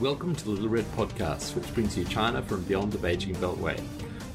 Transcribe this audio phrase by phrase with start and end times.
[0.00, 3.82] Welcome to the Little Red Podcast, which brings you China from beyond the Beijing Beltway.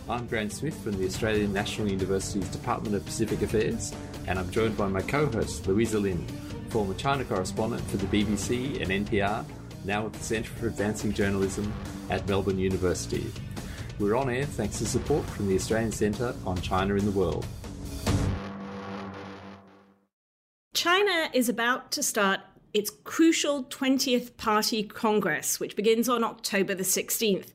[0.10, 3.94] I'm Grant Smith from the Australian National University's Department of Pacific Affairs,
[4.28, 6.28] and I'm joined by my co host, Louisa Lim,
[6.68, 9.46] former China correspondent for the BBC and NPR,
[9.86, 11.72] now at the Centre for Advancing Journalism
[12.10, 13.32] at Melbourne University.
[14.00, 17.46] We're on air thanks to support from the Australian Centre on China in the World.
[20.74, 22.42] China is about to start
[22.74, 27.54] its crucial 20th Party Congress, which begins on October the 16th.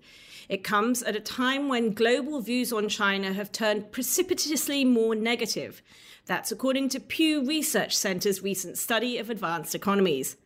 [0.48, 5.82] It comes at a time when global views on China have turned precipitously more negative.
[6.26, 10.36] That's according to Pew Research Center's recent study of advanced economies.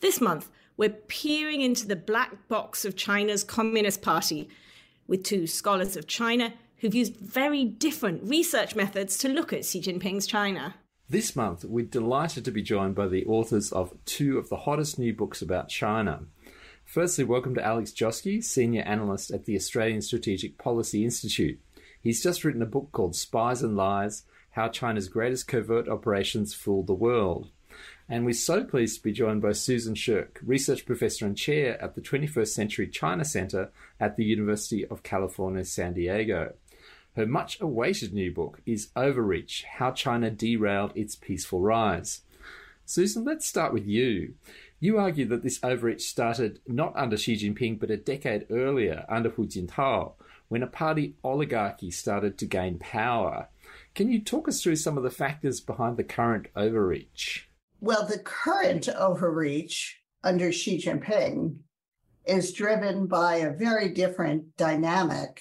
[0.00, 4.48] This month, we're peering into the black box of China's Communist Party
[5.06, 9.80] with two scholars of China who've used very different research methods to look at Xi
[9.80, 10.74] Jinping's China.
[11.06, 14.98] This month, we're delighted to be joined by the authors of two of the hottest
[14.98, 16.20] new books about China.
[16.86, 21.60] Firstly, welcome to Alex Joske, Senior Analyst at the Australian Strategic Policy Institute.
[22.00, 26.86] He's just written a book called Spies and Lies How China's Greatest Covert Operations Fooled
[26.86, 27.50] the World.
[28.08, 31.96] And we're so pleased to be joined by Susan Shirk, Research Professor and Chair at
[31.96, 36.54] the 21st Century China Center at the University of California, San Diego.
[37.16, 42.22] Her much awaited new book is Overreach How China Derailed Its Peaceful Rise.
[42.84, 44.34] Susan, let's start with you.
[44.80, 49.30] You argue that this overreach started not under Xi Jinping, but a decade earlier under
[49.30, 50.14] Hu Jintao,
[50.48, 53.48] when a party oligarchy started to gain power.
[53.94, 57.48] Can you talk us through some of the factors behind the current overreach?
[57.80, 61.58] Well, the current overreach under Xi Jinping
[62.26, 65.40] is driven by a very different dynamic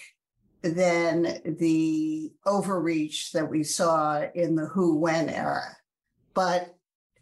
[0.64, 5.76] than the overreach that we saw in the Hu Wen era.
[6.34, 6.76] But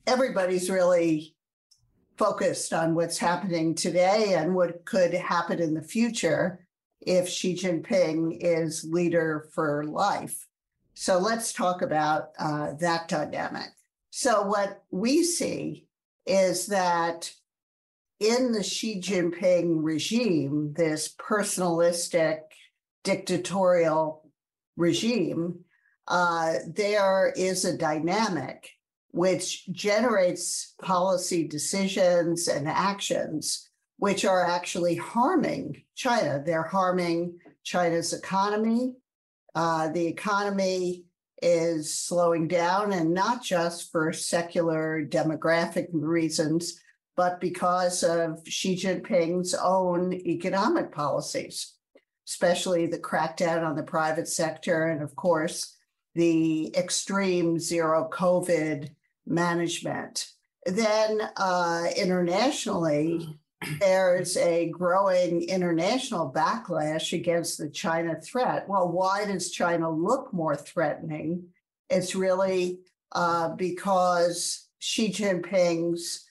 [0.06, 1.36] everybody's really
[2.18, 6.66] focused on what's happening today and what could happen in the future
[7.02, 10.46] if Xi Jinping is leader for life.
[10.94, 13.70] So let's talk about uh, that dynamic.
[14.12, 15.88] So, what we see
[16.28, 17.34] is that
[18.20, 22.42] in the Xi Jinping regime, this personalistic
[23.04, 24.30] dictatorial
[24.78, 25.60] regime,
[26.08, 28.70] uh, there is a dynamic
[29.12, 36.42] which generates policy decisions and actions which are actually harming China.
[36.44, 38.96] They're harming China's economy.
[39.54, 41.06] Uh, the economy
[41.42, 46.82] is slowing down, and not just for secular demographic reasons,
[47.16, 51.76] but because of Xi Jinping's own economic policies
[52.32, 55.76] especially the crackdown on the private sector, and of course,
[56.16, 58.90] the extreme zero COVID
[59.26, 60.28] management.
[60.66, 63.38] Then uh, internationally,
[63.82, 68.68] there's a growing international backlash against the China threat.
[68.70, 71.50] Well, why does China look more threatening?
[71.90, 72.80] It's really
[73.12, 76.31] uh, because Xi Jinping's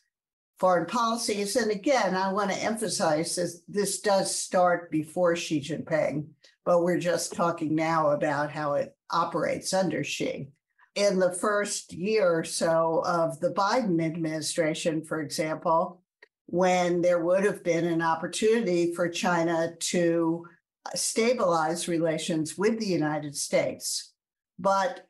[0.61, 1.57] foreign policies.
[1.57, 6.27] And again, I want to emphasize that this does start before Xi Jinping,
[6.67, 10.49] but we're just talking now about how it operates under Xi.
[10.97, 16.03] In the first year or so of the Biden administration, for example,
[16.47, 20.45] when there would have been an opportunity for China to
[20.95, 24.13] stabilize relations with the United States.
[24.59, 25.07] But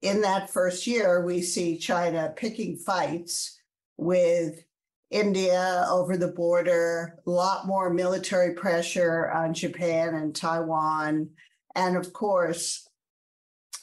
[0.00, 3.60] in that first year, we see China picking fights
[3.96, 4.64] with
[5.12, 11.28] India over the border, a lot more military pressure on Japan and Taiwan,
[11.74, 12.88] and of course,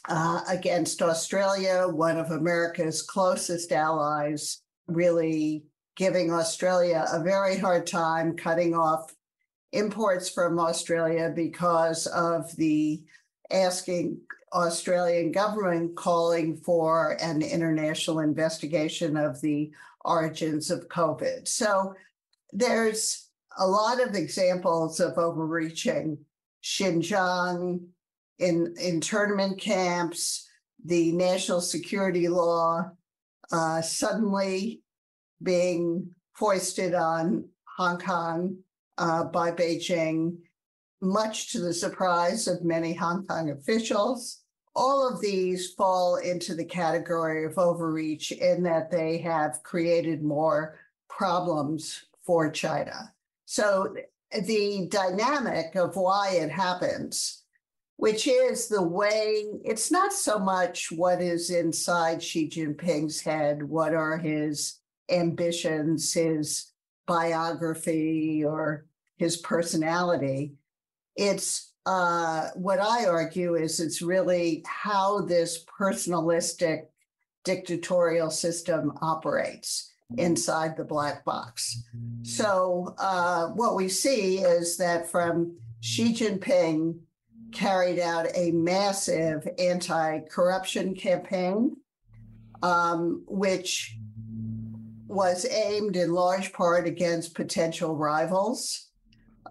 [0.07, 5.63] uh, against Australia, one of America's closest allies, really
[5.95, 9.13] giving Australia a very hard time cutting off
[9.72, 13.04] imports from Australia because of the
[13.51, 14.19] asking
[14.54, 19.71] Australian government calling for an international investigation of the
[20.06, 21.48] origins of COVID.
[21.48, 21.94] So
[22.51, 26.18] there's a lot of examples of overreaching.
[26.63, 27.86] Xinjiang
[28.40, 30.48] in internment camps,
[30.86, 32.90] the national security law
[33.51, 34.81] uh, suddenly
[35.42, 37.45] being foisted on
[37.78, 38.57] Hong Kong
[38.98, 40.38] uh, by Beijing,
[41.02, 44.38] much to the surprise of many Hong Kong officials
[44.75, 50.80] all of these fall into the category of overreach in that they have created more
[51.10, 53.13] problems for China.
[53.45, 53.95] So
[54.31, 57.44] the dynamic of why it happens,
[57.98, 63.94] which is the way it's not so much what is inside Xi Jinping's head, what
[63.94, 64.80] are his
[65.10, 66.71] ambitions, his
[67.07, 68.86] biography or
[69.18, 70.54] his personality.
[71.16, 76.88] It's uh, what I argue is it's really how this personalistic
[77.44, 81.84] dictatorial system operates inside the black box.
[82.24, 87.00] So, uh, what we see is that from Xi Jinping
[87.52, 91.76] carried out a massive anti corruption campaign,
[92.62, 93.98] um, which
[95.08, 98.88] was aimed in large part against potential rivals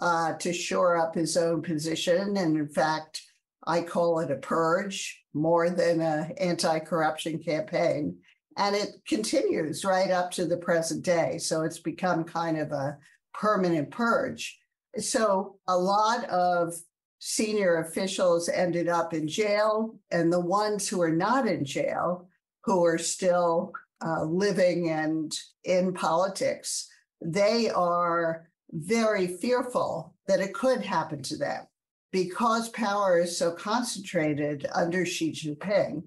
[0.00, 2.36] uh, to shore up his own position.
[2.36, 3.22] And in fact,
[3.66, 8.18] I call it a purge more than an anti corruption campaign.
[8.56, 11.38] And it continues right up to the present day.
[11.38, 12.98] So it's become kind of a
[13.34, 14.58] permanent purge.
[14.98, 16.74] So a lot of
[17.20, 22.28] senior officials ended up in jail, and the ones who are not in jail,
[22.64, 23.72] who are still
[24.04, 26.88] uh, living and in politics,
[27.20, 31.66] they are very fearful that it could happen to them
[32.12, 36.04] because power is so concentrated under Xi Jinping,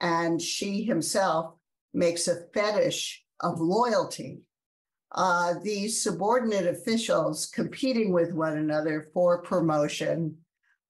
[0.00, 1.54] and Xi himself
[1.92, 4.42] makes a fetish of loyalty.
[5.12, 10.36] Uh, these subordinate officials competing with one another for promotion,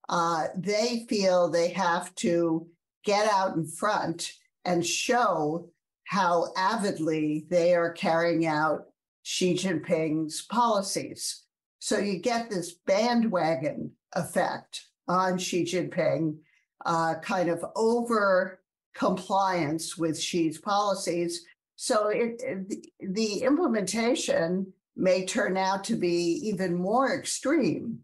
[0.08, 2.66] uh, they feel they have to
[3.04, 4.32] get out in front
[4.64, 5.68] and show
[6.04, 8.91] how avidly they are carrying out
[9.22, 11.44] Xi Jinping's policies.
[11.78, 16.36] So you get this bandwagon effect on Xi Jinping,
[16.84, 18.60] uh, kind of over
[18.94, 21.44] compliance with Xi's policies.
[21.76, 22.42] So it,
[23.00, 28.00] the implementation may turn out to be even more extreme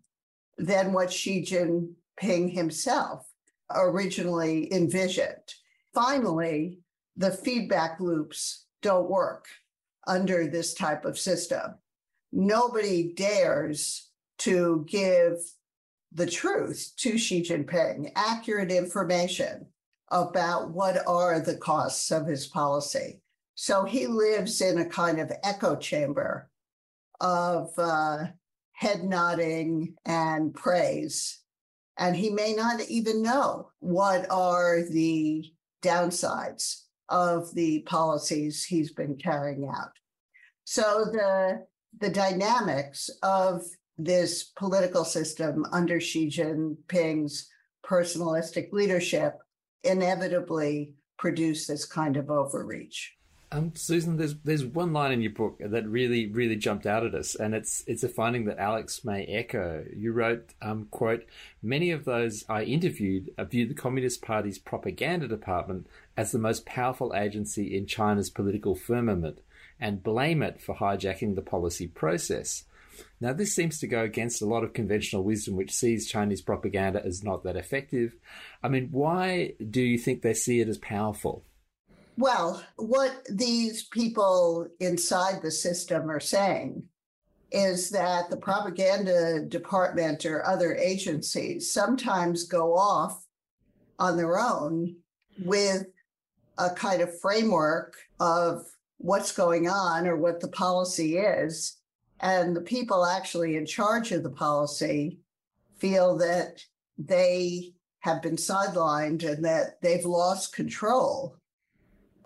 [0.56, 3.26] than what Xi Jinping himself
[3.70, 5.54] originally envisioned.
[5.94, 6.78] Finally,
[7.16, 9.46] the feedback loops don't work
[10.08, 11.74] under this type of system.
[12.32, 14.08] Nobody dares
[14.38, 15.36] to give
[16.12, 19.66] the truth to Xi Jinping, accurate information
[20.10, 23.20] about what are the costs of his policy.
[23.54, 26.50] So he lives in a kind of echo chamber
[27.20, 28.26] of uh,
[28.72, 31.40] head nodding and praise.
[31.98, 35.44] And he may not even know what are the
[35.82, 39.92] downsides of the policies he's been carrying out.
[40.64, 41.66] So the
[41.98, 43.62] the dynamics of
[43.96, 47.48] this political system under Xi Jinping's
[47.84, 49.38] personalistic leadership
[49.82, 53.18] inevitably produce this kind of overreach.
[53.50, 57.14] Um, Susan, there's there's one line in your book that really really jumped out at
[57.14, 59.86] us, and it's it's a finding that Alex may echo.
[59.96, 61.24] You wrote, um, "quote
[61.62, 65.86] Many of those I interviewed viewed the Communist Party's propaganda department
[66.18, 69.38] as the most powerful agency in China's political firmament,
[69.78, 72.64] and blame it for hijacking the policy process."
[73.20, 77.00] Now, this seems to go against a lot of conventional wisdom, which sees Chinese propaganda
[77.04, 78.16] as not that effective.
[78.64, 81.44] I mean, why do you think they see it as powerful?
[82.16, 86.88] Well, what these people inside the system are saying
[87.52, 93.24] is that the propaganda department or other agencies sometimes go off
[94.00, 94.96] on their own
[95.44, 95.86] with
[96.58, 98.66] a kind of framework of
[98.98, 101.76] what's going on or what the policy is.
[102.20, 105.20] And the people actually in charge of the policy
[105.78, 106.64] feel that
[106.98, 111.36] they have been sidelined and that they've lost control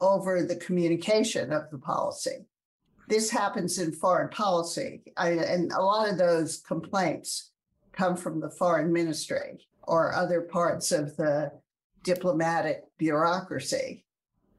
[0.00, 2.46] over the communication of the policy.
[3.08, 7.50] This happens in foreign policy, I, and a lot of those complaints
[7.92, 11.52] come from the foreign ministry or other parts of the
[12.02, 14.04] diplomatic bureaucracy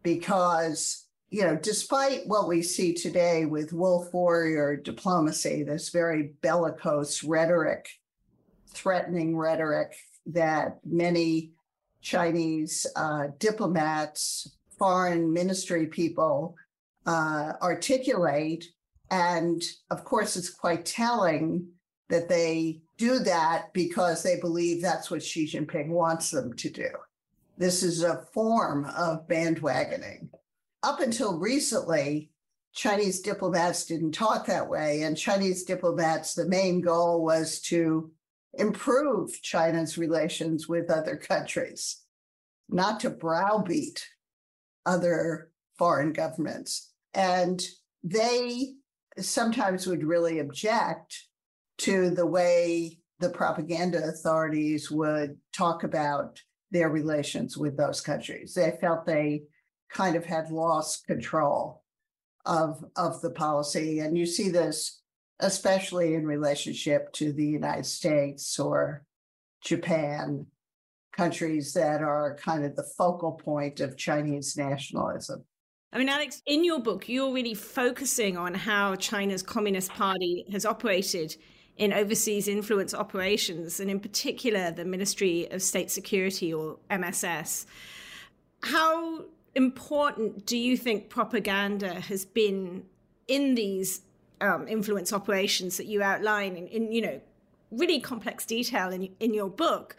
[0.03, 7.23] because you know despite what we see today with wolf warrior diplomacy this very bellicose
[7.23, 7.87] rhetoric
[8.69, 9.95] threatening rhetoric
[10.25, 11.51] that many
[12.01, 16.55] chinese uh, diplomats foreign ministry people
[17.05, 18.65] uh, articulate.
[19.11, 21.67] And of course, it's quite telling
[22.09, 26.89] that they do that because they believe that's what Xi Jinping wants them to do.
[27.57, 30.29] This is a form of bandwagoning.
[30.81, 32.31] Up until recently,
[32.73, 35.03] Chinese diplomats didn't talk that way.
[35.03, 38.11] And Chinese diplomats, the main goal was to
[38.55, 42.01] improve China's relations with other countries,
[42.69, 44.03] not to browbeat
[44.85, 46.91] other foreign governments.
[47.13, 47.63] And
[48.03, 48.73] they
[49.19, 51.27] sometimes would really object
[51.79, 56.41] to the way the propaganda authorities would talk about
[56.73, 58.53] their relations with those countries.
[58.53, 59.43] They felt they
[59.89, 61.83] kind of had lost control
[62.45, 63.99] of, of the policy.
[63.99, 64.99] And you see this
[65.39, 69.03] especially in relationship to the United States or
[69.63, 70.45] Japan,
[71.15, 75.43] countries that are kind of the focal point of Chinese nationalism.
[75.91, 80.65] I mean, Alex, in your book, you're really focusing on how China's Communist Party has
[80.65, 81.35] operated
[81.77, 87.65] in overseas influence operations, and in particular, the Ministry of State Security or MSS.
[88.61, 89.25] How
[89.55, 92.85] important do you think propaganda has been
[93.27, 94.01] in these
[94.41, 97.21] um, influence operations that you outline in, in, you know,
[97.71, 99.95] really complex detail in, in your book?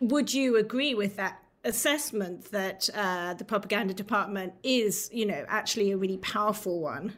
[0.00, 5.90] Would you agree with that assessment that uh, the propaganda department is, you know, actually
[5.90, 7.14] a really powerful one?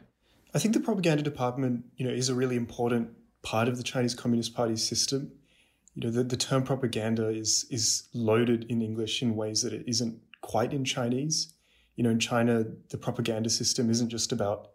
[0.53, 3.09] I think the propaganda department, you know, is a really important
[3.43, 5.31] part of the Chinese Communist Party system.
[5.93, 9.83] You know, the, the term propaganda is is loaded in English in ways that it
[9.85, 11.53] isn't quite in Chinese.
[11.95, 14.71] You know, in China, the propaganda system isn't just about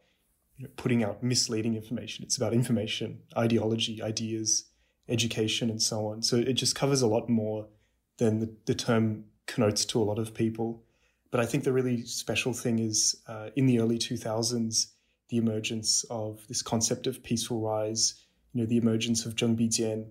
[0.57, 2.25] you know, putting out misleading information.
[2.25, 4.67] It's about information, ideology, ideas,
[5.09, 6.23] education, and so on.
[6.23, 7.67] So it just covers a lot more
[8.19, 10.85] than the, the term connotes to a lot of people.
[11.31, 14.87] But I think the really special thing is uh, in the early 2000s,
[15.29, 20.07] the emergence of this concept of peaceful rise, you know, the emergence of Zheng Bijian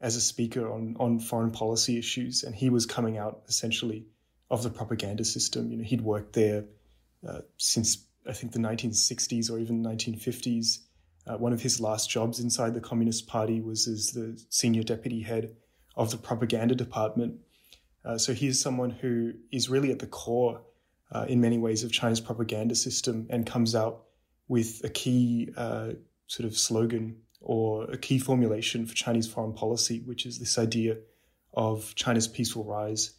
[0.00, 2.42] as a speaker on, on foreign policy issues.
[2.42, 4.06] And he was coming out essentially
[4.50, 5.70] of the propaganda system.
[5.70, 6.64] You know, he'd worked there
[7.26, 10.78] uh, since I think the 1960s or even 1950s.
[11.26, 15.22] Uh, one of his last jobs inside the Communist Party was as the senior deputy
[15.22, 15.56] head
[15.96, 17.40] of the propaganda department.
[18.04, 20.60] Uh, so he's someone who is really at the core,
[21.10, 24.04] uh, in many ways, of China's propaganda system and comes out
[24.46, 25.90] with a key uh,
[26.28, 30.96] sort of slogan or a key formulation for Chinese foreign policy, which is this idea
[31.54, 33.12] of China's peaceful rise.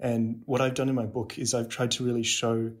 [0.00, 2.72] And what I've done in my book is I've tried to really show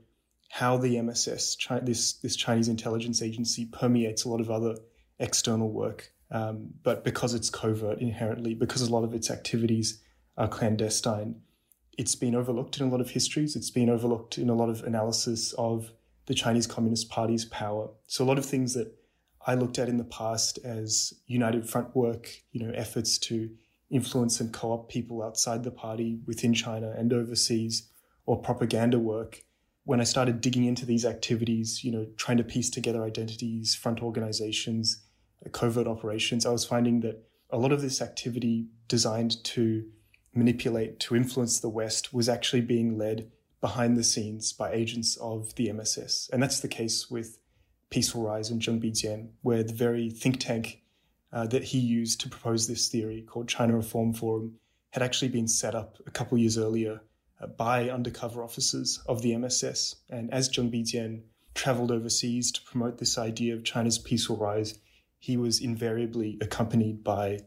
[0.48, 4.74] how the MSS, this this Chinese intelligence agency, permeates a lot of other
[5.20, 6.12] external work.
[6.32, 10.02] Um, but because it's covert inherently, because a lot of its activities
[10.36, 11.36] are clandestine,
[11.96, 13.54] it's been overlooked in a lot of histories.
[13.54, 15.92] It's been overlooked in a lot of analysis of
[16.26, 17.88] the Chinese Communist Party's power.
[18.08, 18.97] So a lot of things that
[19.48, 23.48] I looked at in the past as united front work, you know, efforts to
[23.90, 27.88] influence and co-opt people outside the party within China and overseas,
[28.26, 29.42] or propaganda work.
[29.84, 34.02] When I started digging into these activities, you know, trying to piece together identities, front
[34.02, 35.00] organizations,
[35.52, 39.86] covert operations, I was finding that a lot of this activity designed to
[40.34, 43.30] manipulate, to influence the West was actually being led
[43.62, 46.28] behind the scenes by agents of the MSS.
[46.34, 47.38] And that's the case with
[47.90, 50.82] Peaceful Rise and Zheng Bijian, where the very think tank
[51.32, 54.54] uh, that he used to propose this theory called China Reform Forum
[54.90, 57.00] had actually been set up a couple years earlier
[57.40, 59.96] uh, by undercover officers of the MSS.
[60.10, 61.22] And as Zheng Bijian
[61.54, 64.78] traveled overseas to promote this idea of China's peaceful rise,
[65.18, 67.40] he was invariably accompanied by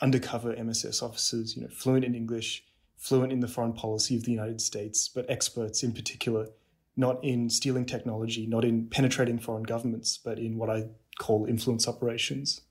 [0.00, 2.64] undercover MSS officers, you know, fluent in English,
[2.96, 6.48] fluent in the foreign policy of the United States, but experts in particular,
[6.96, 11.86] not in stealing technology, not in penetrating foreign governments, but in what I call influence
[11.86, 12.62] operations.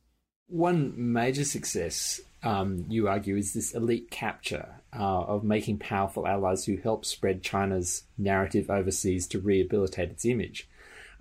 [0.48, 6.66] One major success, um, you argue, is this elite capture uh, of making powerful allies
[6.66, 10.68] who help spread China's narrative overseas to rehabilitate its image.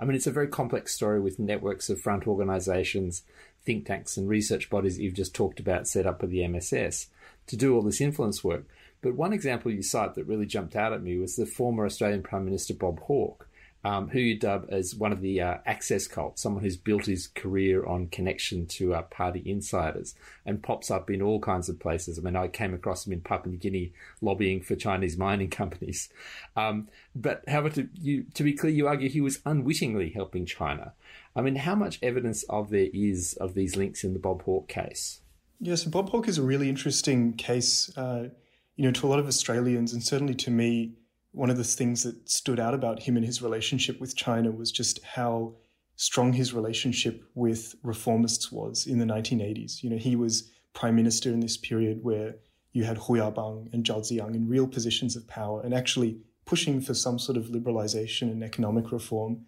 [0.00, 3.22] I mean, it's a very complex story with networks of front organizations
[3.64, 7.08] think tanks and research bodies that you've just talked about set up by the MSS
[7.48, 8.64] to do all this influence work.
[9.00, 12.22] But one example you cite that really jumped out at me was the former Australian
[12.22, 13.48] Prime Minister Bob Hawke,
[13.84, 17.28] um, who you dub as one of the uh, access cult, someone who's built his
[17.28, 22.18] career on connection to uh, party insiders and pops up in all kinds of places.
[22.18, 26.08] I mean, I came across him in Papua New Guinea lobbying for Chinese mining companies.
[26.56, 30.92] Um, but however, to, you, to be clear, you argue he was unwittingly helping China.
[31.36, 34.68] I mean, how much evidence of there is of these links in the Bob Hawke
[34.68, 35.20] case?
[35.60, 37.96] Yes, Bob Hawke is a really interesting case.
[37.96, 38.30] Uh,
[38.78, 40.94] you know, to a lot of Australians, and certainly to me,
[41.32, 44.70] one of the things that stood out about him and his relationship with China was
[44.70, 45.56] just how
[45.96, 49.82] strong his relationship with reformists was in the 1980s.
[49.82, 52.36] You know, he was prime minister in this period where
[52.72, 56.80] you had Hu Yaobang and Zhao Ziyang in real positions of power and actually pushing
[56.80, 59.40] for some sort of liberalization and economic reform.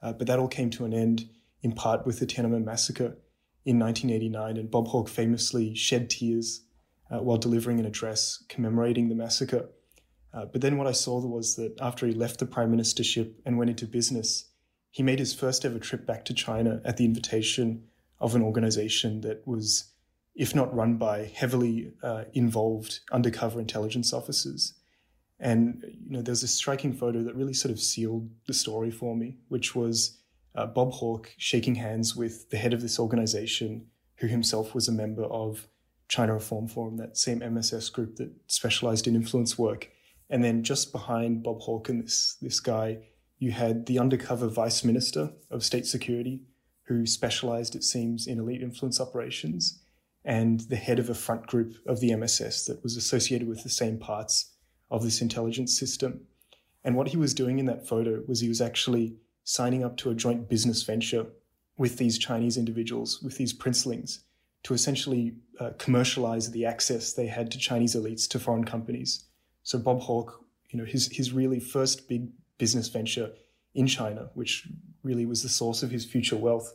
[0.00, 1.28] Uh, but that all came to an end
[1.60, 3.16] in part with the Tiananmen massacre
[3.64, 6.65] in 1989, and Bob Hawke famously shed tears
[7.10, 9.68] uh, while delivering an address commemorating the massacre.
[10.32, 13.56] Uh, but then what I saw was that after he left the prime ministership and
[13.56, 14.50] went into business,
[14.90, 17.84] he made his first ever trip back to China at the invitation
[18.18, 19.92] of an organization that was,
[20.34, 24.74] if not run by heavily uh, involved undercover intelligence officers.
[25.38, 29.14] And you know, there's a striking photo that really sort of sealed the story for
[29.14, 30.18] me, which was
[30.54, 33.86] uh, Bob Hawke shaking hands with the head of this organization,
[34.16, 35.68] who himself was a member of
[36.08, 39.90] China Reform Forum, that same MSS group that specialized in influence work.
[40.30, 42.98] And then just behind Bob Hawke and this, this guy,
[43.38, 46.40] you had the undercover vice minister of state security,
[46.84, 49.82] who specialized, it seems, in elite influence operations,
[50.24, 53.68] and the head of a front group of the MSS that was associated with the
[53.68, 54.52] same parts
[54.90, 56.22] of this intelligence system.
[56.84, 60.10] And what he was doing in that photo was he was actually signing up to
[60.10, 61.26] a joint business venture
[61.76, 64.20] with these Chinese individuals, with these princelings,
[64.64, 69.24] to essentially uh, commercialize the access they had to Chinese elites to foreign companies.
[69.62, 73.32] So Bob Hawke, you know, his his really first big business venture
[73.74, 74.68] in China, which
[75.02, 76.74] really was the source of his future wealth,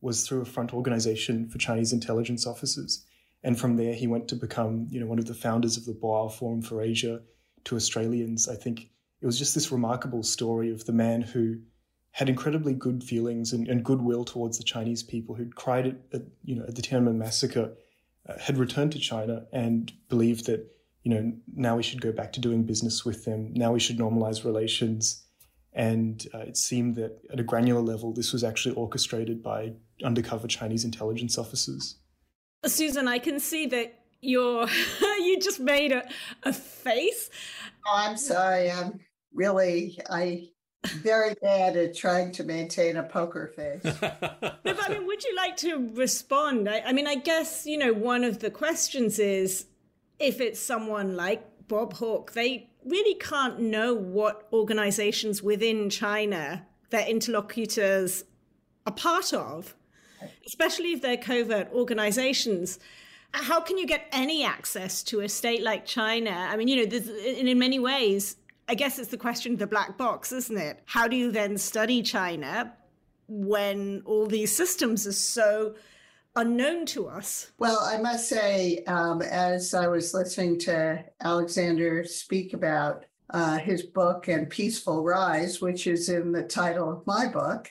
[0.00, 3.04] was through a front organization for Chinese intelligence officers.
[3.44, 5.94] And from there, he went to become, you know, one of the founders of the
[5.94, 7.22] Boao Forum for Asia
[7.64, 8.48] to Australians.
[8.48, 11.58] I think it was just this remarkable story of the man who
[12.12, 16.22] had incredibly good feelings and, and goodwill towards the Chinese people who'd cried at, at
[16.44, 17.72] you know, at the Tiananmen massacre,
[18.28, 20.66] uh, had returned to China and believed that,
[21.02, 23.52] you know, now we should go back to doing business with them.
[23.54, 25.24] Now we should normalize relations.
[25.72, 29.72] And uh, it seemed that at a granular level, this was actually orchestrated by
[30.04, 31.96] undercover Chinese intelligence officers.
[32.66, 34.68] Susan, I can see that you're
[35.00, 36.06] you just made a,
[36.42, 37.30] a face.
[37.86, 38.70] Oh, I'm sorry.
[38.70, 39.00] I'm
[39.32, 40.50] really I
[40.86, 43.84] very bad at trying to maintain a poker face.
[44.02, 46.68] no, I mean, would you like to respond?
[46.68, 49.66] I, I mean, I guess you know one of the questions is
[50.18, 57.06] if it's someone like Bob Hawke, they really can't know what organizations within China their
[57.08, 58.22] interlocutors
[58.86, 59.74] are part of,
[60.46, 62.78] especially if they're covert organizations.
[63.32, 66.30] How can you get any access to a state like China?
[66.30, 68.36] I mean, you know, in, in many ways,
[68.72, 70.80] I guess it's the question of the black box, isn't it?
[70.86, 72.72] How do you then study China
[73.28, 75.74] when all these systems are so
[76.36, 77.52] unknown to us?
[77.58, 83.82] Well, I must say, um, as I was listening to Alexander speak about uh, his
[83.82, 87.68] book and Peaceful Rise, which is in the title of my book,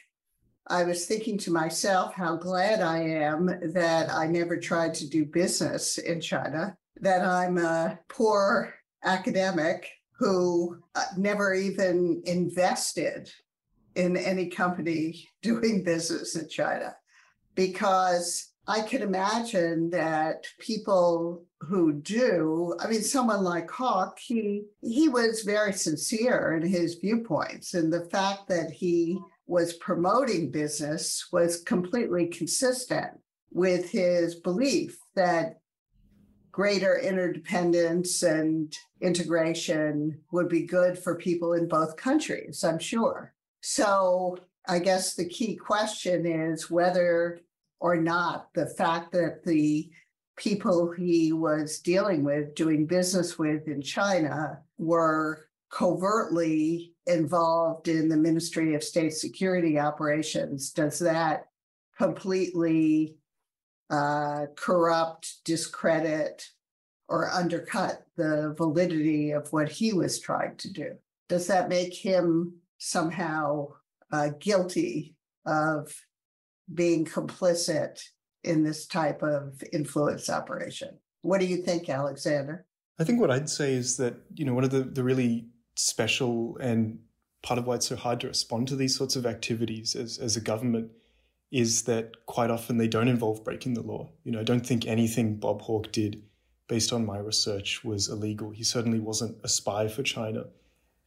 [0.67, 5.25] I was thinking to myself how glad I am that I never tried to do
[5.25, 9.89] business in China, that I'm a poor academic
[10.21, 13.27] who uh, never even invested
[13.95, 16.95] in any company doing business in China.
[17.55, 25.09] Because I can imagine that people who do, I mean, someone like Hawke, he he
[25.09, 31.63] was very sincere in his viewpoints, and the fact that he was promoting business was
[31.63, 33.11] completely consistent
[33.51, 35.60] with his belief that
[36.51, 43.33] greater interdependence and integration would be good for people in both countries, I'm sure.
[43.61, 44.37] So
[44.67, 47.39] I guess the key question is whether
[47.79, 49.89] or not the fact that the
[50.37, 58.17] people he was dealing with, doing business with in China, were covertly involved in the
[58.17, 61.47] Ministry of State Security operations, does that
[61.97, 63.17] completely
[63.91, 66.47] uh, corrupt, discredit,
[67.07, 70.95] or undercut the validity of what he was trying to do?
[71.27, 73.67] Does that make him somehow
[74.11, 75.93] uh, guilty of
[76.73, 78.01] being complicit
[78.43, 80.97] in this type of influence operation?
[81.21, 82.65] What do you think, Alexander?
[82.97, 86.57] I think what I'd say is that, you know, one of the, the really special
[86.61, 86.99] and
[87.43, 90.37] part of why it's so hard to respond to these sorts of activities as, as
[90.37, 90.91] a government
[91.51, 94.09] is that quite often they don't involve breaking the law.
[94.23, 96.23] You know, I don't think anything Bob Hawke did,
[96.67, 98.51] based on my research, was illegal.
[98.51, 100.45] He certainly wasn't a spy for China.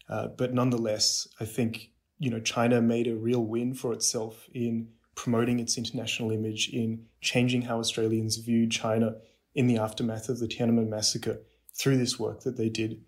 [0.09, 4.89] Uh, but nonetheless, I think, you know, China made a real win for itself in
[5.15, 9.15] promoting its international image, in changing how Australians viewed China
[9.55, 11.41] in the aftermath of the Tiananmen massacre
[11.73, 13.01] through this work that they did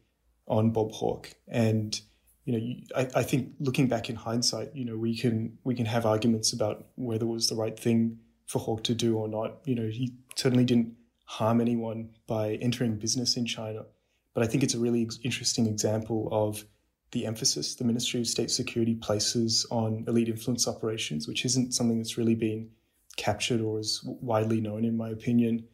[0.46, 1.34] on Bob Hawke.
[1.46, 2.00] And
[2.46, 5.84] you know, I, I think looking back in hindsight, you know, we can we can
[5.84, 9.58] have arguments about whether it was the right thing for Hawke to do or not.
[9.64, 13.84] You know, he certainly didn't harm anyone by entering business in China.
[14.32, 16.64] But I think it's a really interesting example of
[17.10, 21.98] the emphasis the Ministry of State Security places on elite influence operations, which isn't something
[21.98, 22.70] that's really been
[23.16, 25.66] captured or is widely known, in my opinion.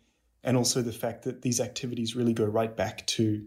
[0.43, 3.45] And also the fact that these activities really go right back to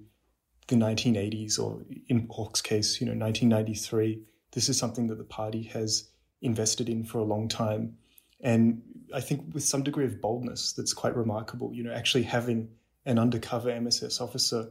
[0.67, 4.21] the 1980s, or in Hawke's case, you know, 1993.
[4.51, 6.09] This is something that the party has
[6.41, 7.97] invested in for a long time.
[8.41, 8.81] And
[9.13, 12.69] I think with some degree of boldness that's quite remarkable, you know, actually having
[13.05, 14.69] an undercover MSS officer,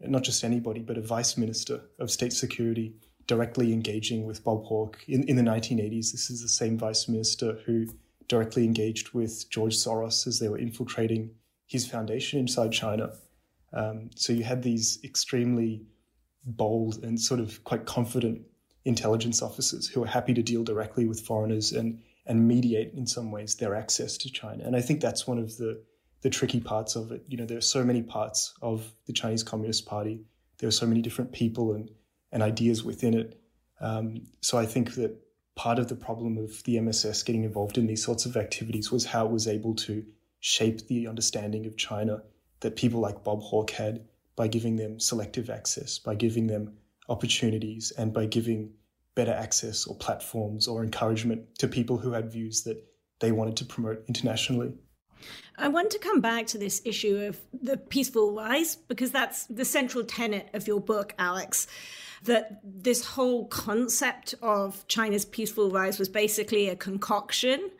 [0.00, 2.94] not just anybody, but a vice minister of state security
[3.26, 6.12] directly engaging with Bob Hawke in, in the 1980s.
[6.12, 7.86] This is the same vice minister who
[8.28, 11.30] directly engaged with George Soros as they were infiltrating
[11.66, 13.12] his foundation inside China.
[13.72, 15.82] Um, so you had these extremely
[16.44, 18.42] bold and sort of quite confident
[18.84, 23.32] intelligence officers who were happy to deal directly with foreigners and and mediate in some
[23.32, 24.62] ways their access to China.
[24.64, 25.82] And I think that's one of the
[26.22, 27.24] the tricky parts of it.
[27.26, 30.20] You know, there are so many parts of the Chinese Communist Party.
[30.58, 31.90] There are so many different people and
[32.30, 33.40] and ideas within it.
[33.80, 35.18] Um, so I think that
[35.54, 39.04] part of the problem of the MSS getting involved in these sorts of activities was
[39.04, 40.04] how it was able to
[40.40, 42.22] shape the understanding of China
[42.62, 46.72] that people like Bob Hawke had by giving them selective access, by giving them
[47.08, 48.72] opportunities, and by giving
[49.14, 52.82] better access or platforms or encouragement to people who had views that
[53.20, 54.72] they wanted to promote internationally.
[55.56, 59.64] I want to come back to this issue of the peaceful rise because that's the
[59.64, 61.66] central tenet of your book, Alex.
[62.24, 67.70] That this whole concept of China's peaceful rise was basically a concoction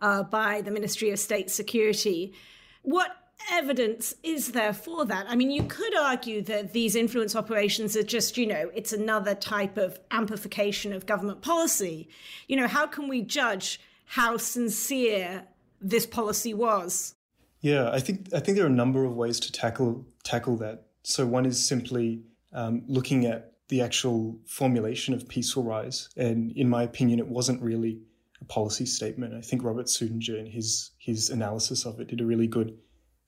[0.00, 2.34] uh, by the Ministry of State Security.
[2.82, 3.10] What
[3.52, 5.26] evidence is there for that?
[5.28, 9.34] I mean, you could argue that these influence operations are just, you know, it's another
[9.34, 12.08] type of amplification of government policy.
[12.48, 15.44] You know, how can we judge how sincere
[15.80, 17.14] this policy was?
[17.60, 20.86] Yeah, I think I think there are a number of ways to tackle tackle that.
[21.02, 22.22] So one is simply
[22.52, 27.60] um, looking at the actual formulation of peaceful rise, and in my opinion, it wasn't
[27.62, 27.98] really
[28.40, 29.34] a policy statement.
[29.34, 32.76] I think Robert Suettinger in his his analysis of it did a really good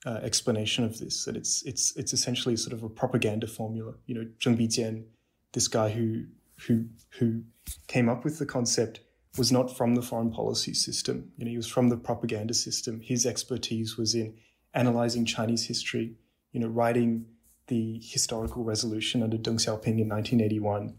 [0.09, 1.25] uh, explanation of this.
[1.27, 3.93] That it's it's it's essentially sort of a propaganda formula.
[4.07, 5.05] You know, Zheng Bijian,
[5.53, 6.25] this guy who
[6.67, 6.87] who
[7.19, 7.43] who
[7.89, 9.01] came up with the concept,
[9.37, 11.31] was not from the foreign policy system.
[11.37, 13.01] You know, he was from the propaganda system.
[13.01, 14.35] His expertise was in
[14.73, 16.15] analyzing Chinese history.
[16.53, 17.27] You know, writing
[17.67, 20.95] the historical resolution under Deng Xiaoping in 1981.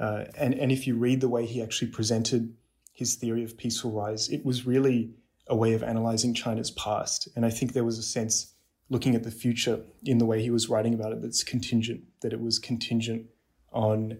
[0.00, 2.54] Uh, and and if you read the way he actually presented
[2.92, 5.14] his theory of peaceful rise, it was really
[5.48, 7.28] a way of analyzing China's past.
[7.36, 8.54] And I think there was a sense
[8.90, 12.32] looking at the future in the way he was writing about it that's contingent, that
[12.32, 13.26] it was contingent
[13.72, 14.18] on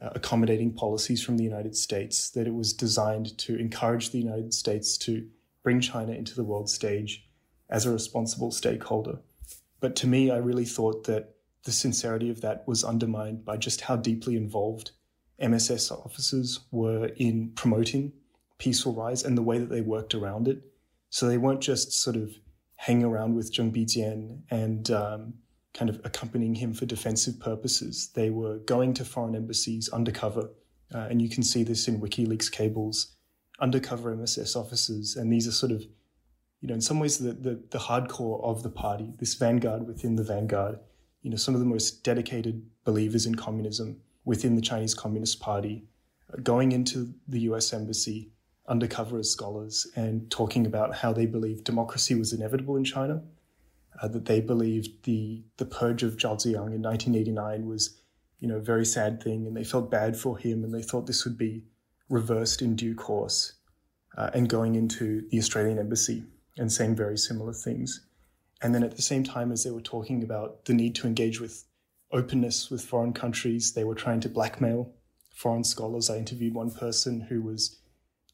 [0.00, 4.52] uh, accommodating policies from the United States, that it was designed to encourage the United
[4.52, 5.26] States to
[5.62, 7.26] bring China into the world stage
[7.68, 9.18] as a responsible stakeholder.
[9.80, 13.82] But to me, I really thought that the sincerity of that was undermined by just
[13.82, 14.92] how deeply involved
[15.38, 18.12] MSS officers were in promoting
[18.58, 20.62] peaceful rise and the way that they worked around it.
[21.10, 22.32] So they weren't just sort of
[22.76, 25.34] hanging around with Zheng Bijian and um,
[25.74, 28.10] kind of accompanying him for defensive purposes.
[28.14, 30.50] They were going to foreign embassies undercover,
[30.94, 33.16] uh, and you can see this in WikiLeaks cables,
[33.60, 35.82] undercover MSS officers, and these are sort of,
[36.60, 40.16] you know, in some ways the, the, the hardcore of the party, this vanguard within
[40.16, 40.78] the vanguard.
[41.22, 45.84] You know, some of the most dedicated believers in communism within the Chinese Communist Party,
[46.32, 47.72] uh, going into the U.S.
[47.72, 48.30] embassy
[48.70, 53.20] undercover as scholars and talking about how they believed democracy was inevitable in China,
[54.00, 58.00] uh, that they believed the the purge of Zhao Ziyang in 1989 was,
[58.38, 61.06] you know, a very sad thing, and they felt bad for him, and they thought
[61.06, 61.64] this would be
[62.08, 63.54] reversed in due course,
[64.16, 66.22] uh, and going into the Australian embassy
[66.56, 68.06] and saying very similar things,
[68.62, 71.40] and then at the same time as they were talking about the need to engage
[71.40, 71.64] with
[72.12, 74.92] openness with foreign countries, they were trying to blackmail
[75.34, 76.10] foreign scholars.
[76.10, 77.79] I interviewed one person who was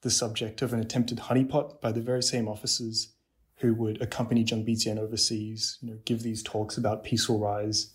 [0.07, 3.09] the subject of an attempted honeypot by the very same officers
[3.57, 7.91] who would accompany Zheng Bijian overseas, you know, give these talks about peaceful rise,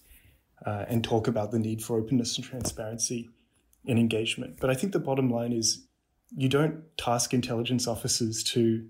[0.66, 3.30] uh, and talk about the need for openness and transparency
[3.86, 4.58] in engagement.
[4.60, 5.86] But I think the bottom line is
[6.36, 8.86] you don't task intelligence officers to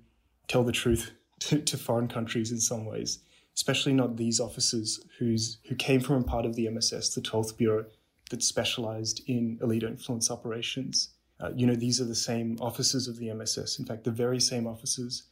[0.48, 3.20] tell the truth to, to foreign countries in some ways,
[3.56, 7.56] especially not these officers who's who came from a part of the MSS, the 12th
[7.56, 7.86] Bureau,
[8.32, 11.10] that specialized in elite influence operations.
[11.42, 13.80] Uh, you know, these are the same officers of the MSS.
[13.80, 15.24] In fact, the very same officers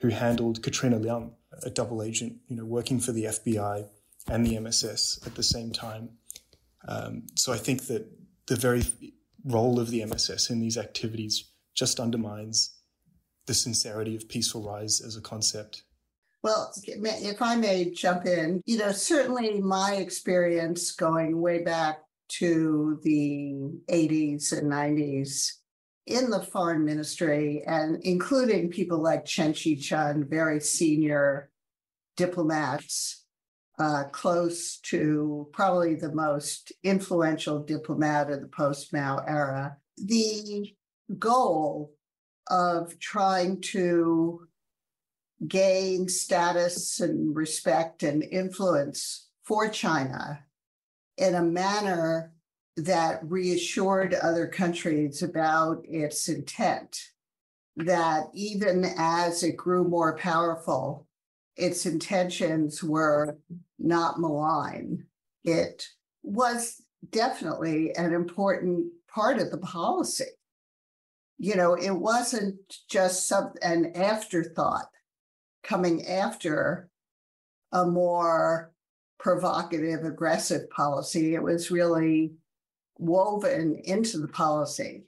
[0.00, 3.86] who handled Katrina Leung, a double agent, you know, working for the FBI
[4.28, 6.10] and the MSS at the same time.
[6.86, 8.06] Um, so I think that
[8.46, 8.82] the very
[9.44, 12.74] role of the MSS in these activities just undermines
[13.46, 15.82] the sincerity of peaceful rise as a concept.
[16.42, 23.00] Well, if I may jump in, you know, certainly my experience going way back to
[23.02, 25.52] the 80s and 90s
[26.06, 31.50] in the foreign ministry and including people like Chen Shih-chung, very senior
[32.16, 33.24] diplomats,
[33.78, 39.76] uh, close to probably the most influential diplomat of the post-Mao era.
[39.96, 40.74] The
[41.18, 41.92] goal
[42.50, 44.48] of trying to
[45.46, 50.44] gain status and respect and influence for China
[51.18, 52.32] in a manner
[52.76, 56.96] that reassured other countries about its intent
[57.76, 61.06] that even as it grew more powerful,
[61.56, 63.36] its intentions were
[63.78, 65.04] not malign.
[65.44, 65.86] It
[66.22, 70.24] was definitely an important part of the policy.
[71.38, 74.88] You know, it wasn't just some an afterthought
[75.62, 76.90] coming after
[77.72, 78.72] a more
[79.18, 81.34] provocative, aggressive policy.
[81.34, 82.32] It was really
[82.98, 85.04] woven into the policy,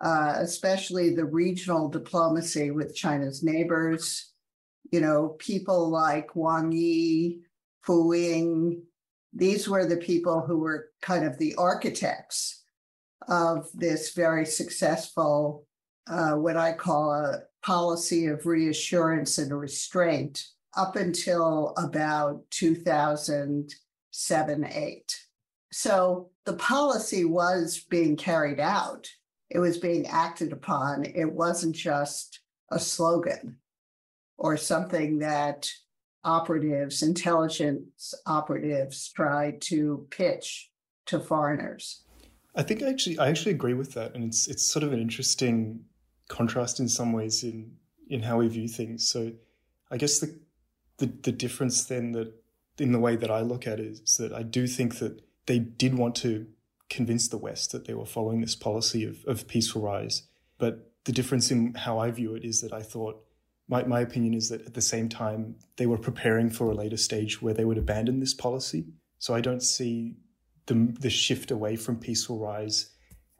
[0.00, 4.32] uh, especially the regional diplomacy with China's neighbors.
[4.90, 7.40] You know, people like Wang Yi,
[7.82, 8.82] Fu Ying,
[9.32, 12.64] these were the people who were kind of the architects
[13.28, 15.66] of this very successful,
[16.08, 20.44] uh, what I call a policy of reassurance and restraint
[20.76, 25.20] up until about 2007 8.
[25.72, 29.08] So the policy was being carried out,
[29.50, 31.04] it was being acted upon.
[31.04, 33.58] It wasn't just a slogan
[34.38, 35.68] or something that
[36.24, 40.70] operatives, intelligence operatives tried to pitch
[41.06, 42.02] to foreigners.
[42.54, 45.00] I think I actually I actually agree with that, and it's it's sort of an
[45.00, 45.84] interesting
[46.28, 47.72] contrast in some ways in
[48.08, 49.08] in how we view things.
[49.08, 49.32] So,
[49.90, 50.38] I guess the
[50.98, 52.32] the, the difference then that
[52.78, 55.58] in the way that I look at it is that I do think that they
[55.58, 56.46] did want to
[56.88, 60.24] convince the West that they were following this policy of, of peaceful rise.
[60.58, 63.24] But the difference in how I view it is that I thought,
[63.68, 66.96] my, my opinion is that at the same time, they were preparing for a later
[66.96, 68.86] stage where they would abandon this policy.
[69.18, 70.16] So I don't see
[70.66, 72.90] the, the shift away from peaceful rise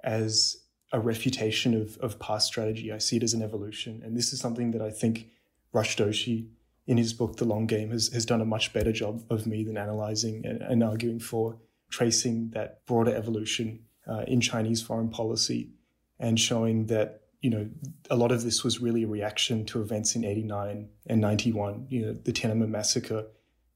[0.02, 0.56] as
[0.92, 2.92] a refutation of, of past strategy.
[2.92, 4.02] I see it as an evolution.
[4.04, 5.28] And this is something that I think
[5.72, 6.48] Rush Doshi,
[6.86, 9.64] in his book, The Long Game, has, has done a much better job of me
[9.64, 11.58] than analyzing and, and arguing for
[11.90, 15.70] tracing that broader evolution uh, in Chinese foreign policy
[16.18, 17.68] and showing that you know
[18.08, 22.06] a lot of this was really a reaction to events in 89 and 91 you
[22.06, 23.26] know the Tiananmen massacre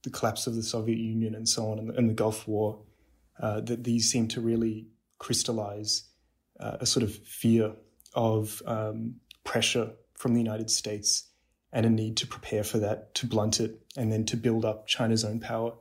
[0.03, 2.81] the collapse of the Soviet Union and so on and the, and the Gulf War
[3.41, 4.87] uh, that these seem to really
[5.19, 6.05] crystallize
[6.61, 7.73] uh, a sort of fear
[8.15, 11.25] of um, pressure from the United States
[11.77, 14.87] and a need to prepare for that to blunt it and then to build up
[14.87, 15.73] China's own power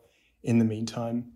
[0.44, 1.32] in the meantime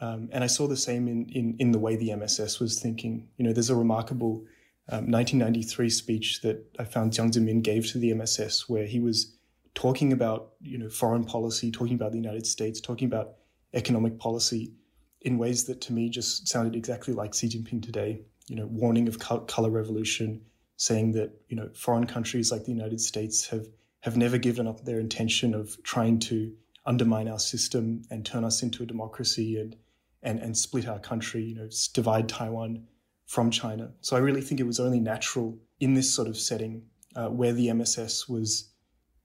[0.00, 3.28] um, and I saw the same in, in, in the way the MSS was thinking.
[3.36, 4.44] You know, there's a remarkable
[4.90, 9.36] um, 1993 speech that I found Jiang Zemin gave to the MSS where he was
[9.74, 13.34] talking about, you know, foreign policy, talking about the United States, talking about
[13.72, 14.72] economic policy
[15.20, 18.22] in ways that to me just sounded exactly like Xi Jinping today.
[18.48, 20.42] You know, warning of color revolution,
[20.76, 23.66] saying that, you know, foreign countries like the United States have,
[24.04, 26.52] have never given up their intention of trying to
[26.84, 29.76] undermine our system and turn us into a democracy and
[30.22, 32.86] and, and split our country, you know, divide Taiwan
[33.26, 33.92] from China.
[34.00, 36.82] So I really think it was only natural in this sort of setting
[37.14, 38.70] uh, where the MSS was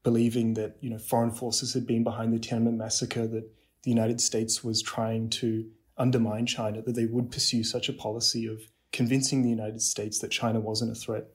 [0.03, 3.49] believing that, you know, foreign forces had been behind the Tiananmen massacre, that
[3.83, 8.45] the United States was trying to undermine China, that they would pursue such a policy
[8.45, 8.61] of
[8.91, 11.27] convincing the United States that China wasn't a threat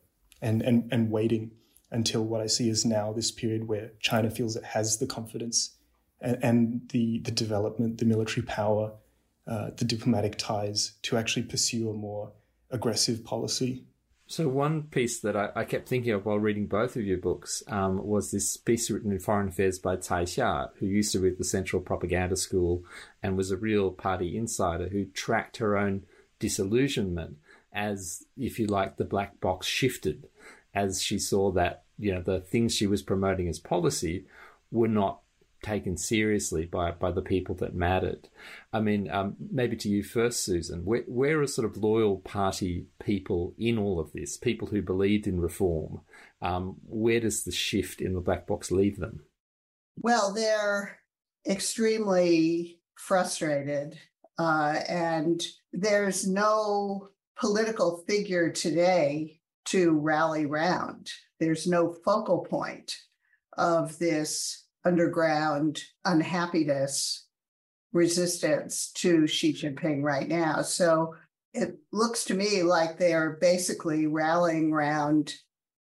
[0.42, 1.52] and, and, and waiting
[1.94, 5.76] until what I see is now this period where China feels it has the confidence
[6.20, 8.92] and, and the, the development, the military power,
[9.46, 12.32] uh, the diplomatic ties to actually pursue a more
[12.70, 13.84] aggressive policy.
[14.26, 17.62] So, one piece that I, I kept thinking of while reading both of your books
[17.68, 21.28] um, was this piece written in Foreign Affairs by Cai Xia, who used to be
[21.28, 22.82] at the Central Propaganda School
[23.22, 26.04] and was a real party insider who tracked her own
[26.38, 27.36] disillusionment
[27.72, 30.26] as, if you like, the black box shifted,
[30.74, 34.24] as she saw that you know the things she was promoting as policy
[34.70, 35.20] were not
[35.64, 38.28] taken seriously by by the people that mattered.
[38.72, 40.84] I mean, um, maybe to you first, Susan.
[40.84, 44.36] Where, where are sort of loyal party people in all of this?
[44.36, 46.02] People who believed in reform.
[46.42, 49.24] Um, where does the shift in the black box leave them?
[49.96, 50.98] Well, they're
[51.48, 53.98] extremely frustrated,
[54.38, 61.10] uh, and there's no political figure today to rally round.
[61.40, 62.96] There's no focal point
[63.56, 67.26] of this underground unhappiness,
[67.92, 70.62] resistance to Xi Jinping right now.
[70.62, 71.14] So
[71.52, 75.34] it looks to me like they are basically rallying around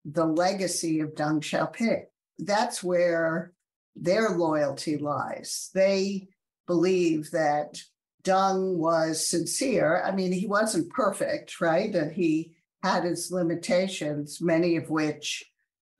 [0.04, 2.02] the legacy of Deng Xiaoping.
[2.38, 3.52] That's where
[3.96, 5.70] their loyalty lies.
[5.74, 6.28] They
[6.66, 7.78] believe that
[8.22, 10.02] Deng was sincere.
[10.04, 11.92] I mean, he wasn't perfect, right?
[11.92, 15.44] That he had its limitations, many of which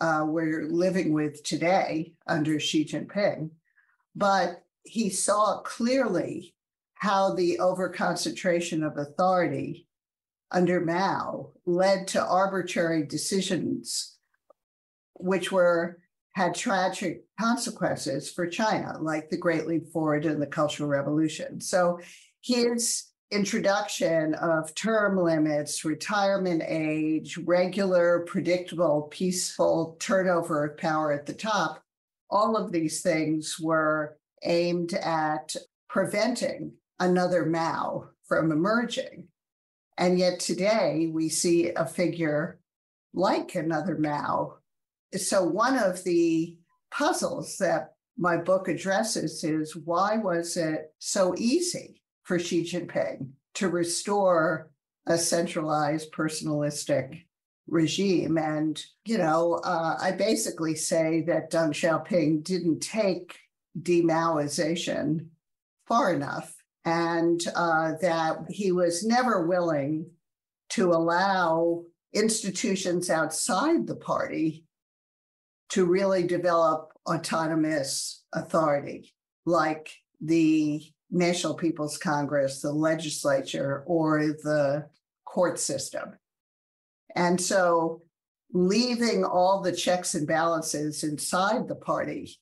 [0.01, 3.51] uh, we're living with today under Xi Jinping.
[4.15, 6.55] But he saw clearly
[6.95, 9.87] how the overconcentration of authority
[10.51, 14.17] under Mao led to arbitrary decisions
[15.15, 15.99] which were
[16.35, 21.61] had tragic consequences for China, like the Great Leap Forward and the Cultural Revolution.
[21.61, 21.99] So
[22.43, 31.35] his introduction of term limits, retirement age, regular, predictable, peaceful turnover of power at the
[31.35, 31.83] top,
[32.31, 35.55] all of these things were aimed at
[35.89, 39.27] preventing another Mao from emerging.
[39.99, 42.61] And yet today we see a figure
[43.13, 44.59] like another Mao.
[45.17, 46.57] So, one of the
[46.91, 53.69] puzzles that my book addresses is why was it so easy for Xi Jinping to
[53.69, 54.71] restore
[55.07, 57.23] a centralized personalistic
[57.69, 58.37] regime.
[58.37, 63.39] And, you know, uh, I basically say that Deng Xiaoping didn't take
[63.81, 65.29] demaoization
[65.87, 66.53] far enough
[66.85, 70.11] and uh, that he was never willing
[70.71, 74.65] to allow institutions outside the party
[75.69, 84.89] to really develop autonomous authority, like the National People's Congress, the legislature, or the
[85.25, 86.19] court system.
[87.15, 88.03] And so
[88.53, 92.39] leaving all the checks and balances inside the party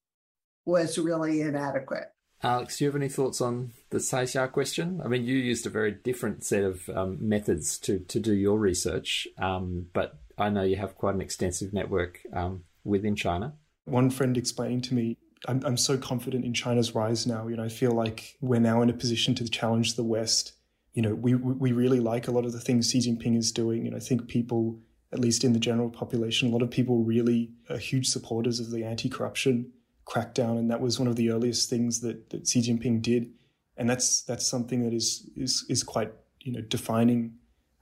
[0.65, 2.11] was really inadequate.
[2.43, 5.01] Alex, do you have any thoughts on the Cai Xia question?
[5.03, 8.59] I mean, you used a very different set of um, methods to, to do your
[8.59, 13.55] research, um, but I know you have quite an extensive network um, within China.
[13.87, 17.47] One friend explained to me I'm, I'm so confident in China's rise now.
[17.49, 20.53] You know, I feel like we're now in a position to challenge the West.
[20.93, 23.87] You know, we we really like a lot of the things Xi Jinping is doing,
[23.87, 24.79] and I think people,
[25.13, 28.71] at least in the general population, a lot of people really are huge supporters of
[28.71, 29.73] the anti-corruption
[30.07, 33.33] crackdown, and that was one of the earliest things that that Xi Jinping did,
[33.77, 37.35] and that's that's something that is is is quite you know defining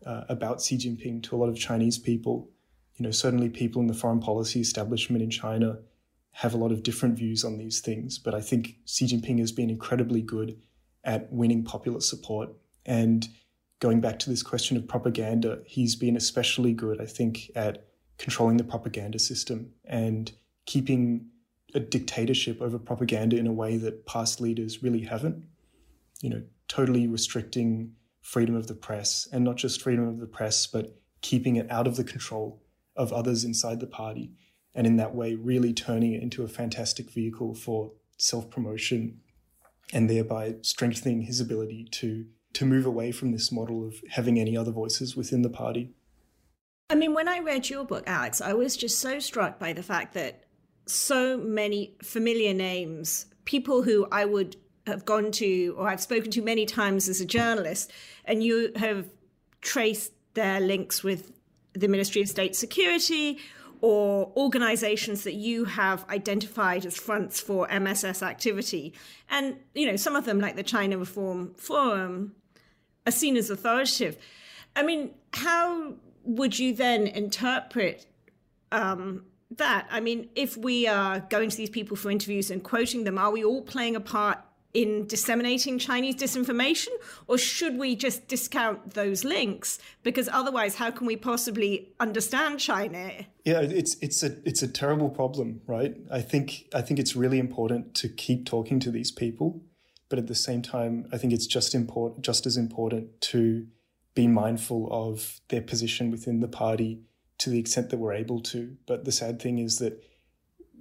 [0.06, 2.48] uh, about Xi Jinping to a lot of Chinese people.
[2.96, 5.78] You know, certainly people in the foreign policy establishment in China
[6.32, 9.52] have a lot of different views on these things, but I think Xi Jinping has
[9.52, 10.60] been incredibly good
[11.04, 12.50] at winning popular support.
[12.86, 13.28] And
[13.80, 17.86] going back to this question of propaganda, he's been especially good, I think, at
[18.18, 20.32] controlling the propaganda system and
[20.64, 21.26] keeping
[21.74, 25.44] a dictatorship over propaganda in a way that past leaders really haven't.
[26.20, 30.66] You know, totally restricting freedom of the press, and not just freedom of the press,
[30.66, 32.62] but keeping it out of the control
[32.96, 34.32] of others inside the party
[34.74, 39.20] and in that way really turning it into a fantastic vehicle for self-promotion
[39.92, 44.54] and thereby strengthening his ability to to move away from this model of having any
[44.56, 45.90] other voices within the party.
[46.90, 49.82] I mean, when I read your book, Alex, I was just so struck by the
[49.82, 50.44] fact that
[50.86, 54.56] so many familiar names, people who I would
[54.86, 57.90] have gone to or I've spoken to many times as a journalist,
[58.26, 59.06] and you have
[59.62, 61.32] traced their links with
[61.72, 63.38] the Ministry of State Security
[63.82, 68.94] or organizations that you have identified as fronts for MSS activity.
[69.28, 72.36] And, you know, some of them, like the China Reform Forum,
[73.06, 74.16] are seen as authoritative.
[74.76, 78.06] I mean, how would you then interpret
[78.70, 79.88] um, that?
[79.90, 83.32] I mean, if we are going to these people for interviews and quoting them, are
[83.32, 84.38] we all playing a part
[84.74, 86.88] in disseminating Chinese disinformation,
[87.26, 89.78] or should we just discount those links?
[90.02, 93.10] Because otherwise, how can we possibly understand China?
[93.44, 95.94] Yeah, it's it's a it's a terrible problem, right?
[96.10, 99.62] I think I think it's really important to keep talking to these people,
[100.08, 103.66] but at the same time, I think it's just important, just as important to
[104.14, 107.00] be mindful of their position within the party
[107.38, 108.76] to the extent that we're able to.
[108.86, 110.02] But the sad thing is that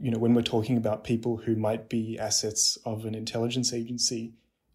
[0.02, 4.34] you know, when we're talking about people who might be assets of an intelligence agency,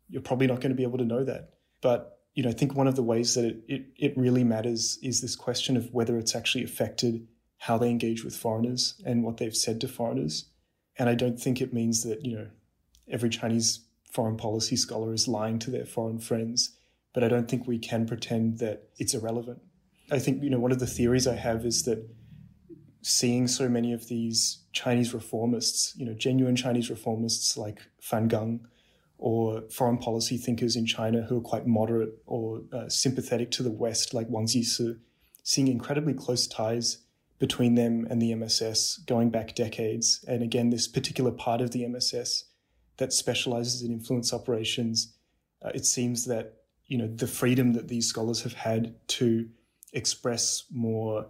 [0.08, 1.50] you're probably not going to be able to know that.
[1.80, 4.98] But, you know, I think one of the ways that it, it, it really matters
[5.02, 7.26] is this question of whether it's actually affected
[7.58, 10.46] how they engage with foreigners and what they've said to foreigners.
[10.98, 12.46] And I don't think it means that, you know,
[13.10, 13.80] every Chinese
[14.12, 16.76] foreign policy scholar is lying to their foreign friends,
[17.12, 19.60] but I don't think we can pretend that it's irrelevant.
[20.10, 22.08] I think, you know, one of the theories I have is that
[23.08, 28.66] seeing so many of these Chinese reformists, you know, genuine Chinese reformists like Fan Gang
[29.16, 33.70] or foreign policy thinkers in China who are quite moderate or uh, sympathetic to the
[33.70, 34.98] West, like Wang Jisi,
[35.44, 36.98] seeing incredibly close ties
[37.38, 40.24] between them and the MSS going back decades.
[40.26, 42.46] And again, this particular part of the MSS
[42.96, 45.14] that specializes in influence operations,
[45.64, 46.54] uh, it seems that,
[46.86, 49.48] you know, the freedom that these scholars have had to
[49.92, 51.26] express more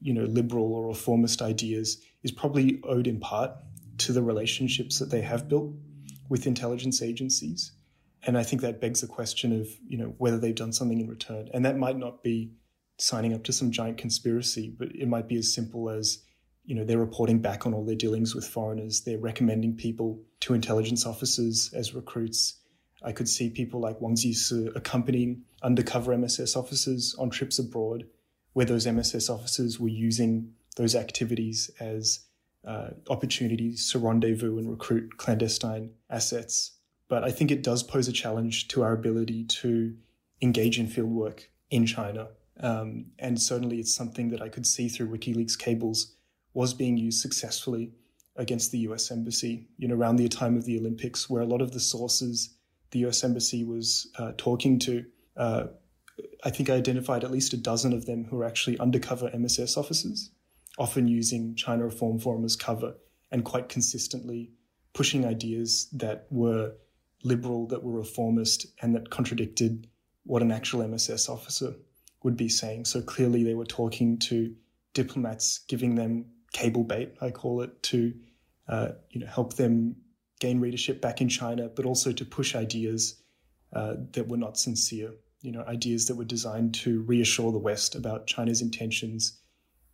[0.00, 3.52] you know, liberal or reformist ideas is probably owed in part
[3.98, 5.72] to the relationships that they have built
[6.28, 7.72] with intelligence agencies.
[8.22, 11.08] And I think that begs the question of, you know, whether they've done something in
[11.08, 11.48] return.
[11.54, 12.52] And that might not be
[12.98, 16.24] signing up to some giant conspiracy, but it might be as simple as,
[16.64, 19.02] you know, they're reporting back on all their dealings with foreigners.
[19.02, 22.60] They're recommending people to intelligence officers as recruits.
[23.02, 28.04] I could see people like Wang Jisi accompanying undercover MSS officers on trips abroad,
[28.58, 32.26] where those MSS officers were using those activities as
[32.66, 36.72] uh, opportunities to rendezvous and recruit clandestine assets.
[37.06, 39.94] But I think it does pose a challenge to our ability to
[40.42, 42.30] engage in fieldwork in China.
[42.58, 46.16] Um, and certainly it's something that I could see through WikiLeaks cables
[46.52, 47.92] was being used successfully
[48.34, 51.62] against the US Embassy, you know, around the time of the Olympics, where a lot
[51.62, 52.56] of the sources
[52.90, 55.04] the US Embassy was uh, talking to,
[55.36, 55.66] uh,
[56.44, 59.76] I think I identified at least a dozen of them who were actually undercover MSS
[59.76, 60.30] officers,
[60.78, 62.94] often using China Reform Forum as cover
[63.30, 64.50] and quite consistently
[64.94, 66.72] pushing ideas that were
[67.24, 69.88] liberal, that were reformist, and that contradicted
[70.24, 71.74] what an actual MSS officer
[72.22, 72.84] would be saying.
[72.84, 74.54] So clearly they were talking to
[74.94, 78.14] diplomats, giving them cable bait, I call it, to
[78.68, 79.96] uh, you know help them
[80.40, 83.22] gain readership back in China, but also to push ideas
[83.72, 85.12] uh, that were not sincere.
[85.40, 89.38] You know, ideas that were designed to reassure the West about China's intentions,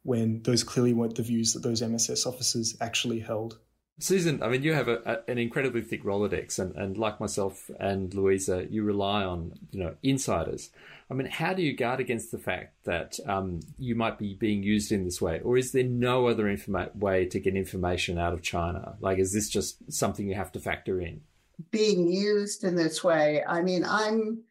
[0.02, 3.58] when those clearly weren't the views that those MSS officers actually held.
[4.00, 7.70] Susan, I mean, you have a, a, an incredibly thick Rolodex, and, and like myself
[7.78, 10.70] and Louisa, you rely on you know insiders.
[11.10, 14.62] I mean, how do you guard against the fact that um, you might be being
[14.62, 18.32] used in this way, or is there no other informa- way to get information out
[18.32, 18.96] of China?
[19.00, 21.20] Like, is this just something you have to factor in?
[21.70, 24.42] Being used in this way, I mean, I'm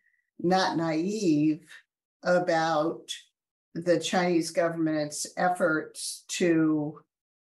[0.43, 1.65] not naive
[2.23, 3.09] about
[3.73, 6.99] the Chinese government's efforts to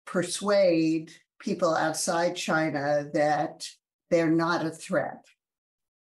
[0.05, 3.67] persuade people outside China that
[4.09, 5.25] they're not a threat,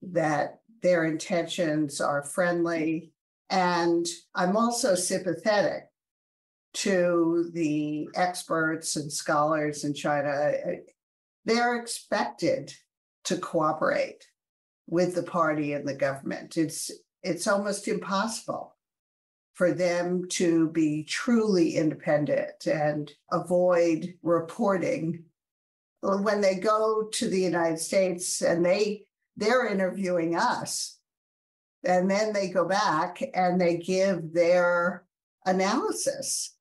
[0.02, 3.12] that their intentions are friendly.
[3.48, 5.84] And I'm also sympathetic
[6.72, 10.52] to the experts and scholars in China.
[11.44, 12.72] They're expected
[13.24, 14.24] to cooperate
[14.90, 16.56] with the party and the government.
[16.56, 16.90] It's
[17.22, 18.76] it's almost impossible
[19.54, 25.24] for them to be truly independent and avoid reporting
[26.00, 29.04] when they go to the United States and they
[29.36, 30.98] they're interviewing us
[31.84, 35.04] and then they go back and they give their
[35.46, 36.56] analysis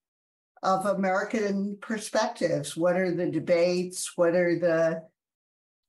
[0.62, 2.76] of American perspectives.
[2.76, 4.18] What are the debates?
[4.18, 5.04] What are the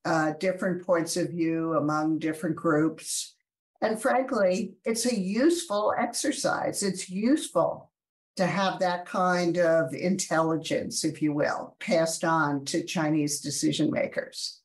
[0.05, 3.35] uh, different points of view among different groups?
[3.83, 6.83] And frankly, it's a useful exercise.
[6.83, 7.91] It's useful
[8.37, 14.61] to have that kind of intelligence, if you will, passed on to Chinese decision makers.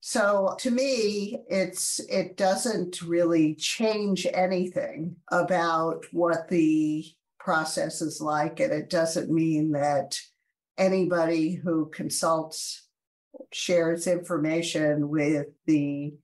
[0.00, 7.06] So to me, it's it doesn't really change anything about what the
[7.38, 10.18] process is like, and it doesn't mean that
[10.76, 12.83] anybody who consults
[13.52, 16.14] shares information with the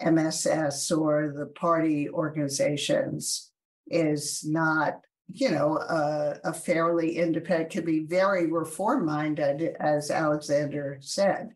[0.00, 3.50] MSS or the party organizations
[3.88, 5.00] is not
[5.32, 11.50] you know, a, a fairly independent, could be very reform minded, as Alexander said,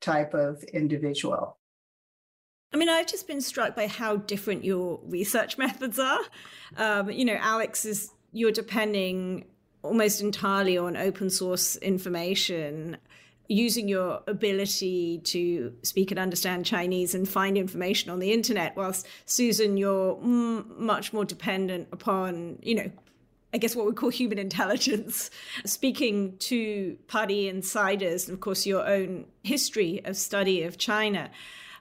[0.00, 1.58] type of individual.
[2.72, 6.20] I mean, I've just been struck by how different your research methods are.
[6.76, 9.46] Um, you know, Alex is, you're depending
[9.82, 12.96] almost entirely on open source information
[13.48, 19.06] using your ability to speak and understand Chinese and find information on the internet, whilst
[19.26, 22.90] Susan, you're m- much more dependent upon, you know,
[23.54, 25.30] I guess what we call human intelligence,
[25.64, 31.30] speaking to party insiders, and of course, your own history of study of China.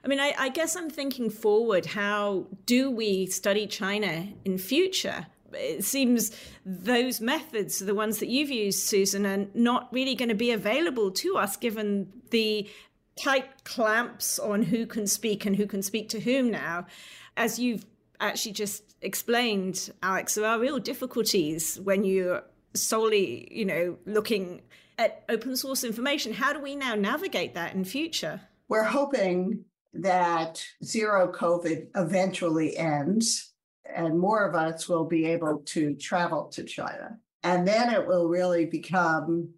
[0.04, 1.86] I mean, I, I, guess I'm thinking forward.
[1.86, 5.28] How do we study China in future?
[5.54, 6.32] It seems
[6.66, 11.12] those methods, the ones that you've used, Susan, are not really going to be available
[11.12, 12.70] to us given the
[13.22, 16.86] tight clamps on who can speak and who can speak to whom now.
[17.38, 17.86] As you've
[18.20, 22.44] actually just explained, Alex, there are real difficulties when you're
[22.74, 24.62] solely, you know, looking
[24.98, 26.34] at open source information.
[26.34, 28.42] How do we now navigate that in future?
[28.70, 33.51] We're hoping that zero COVID eventually ends
[33.86, 37.18] and more of us will be able to travel to China.
[37.44, 39.50] And then it will really become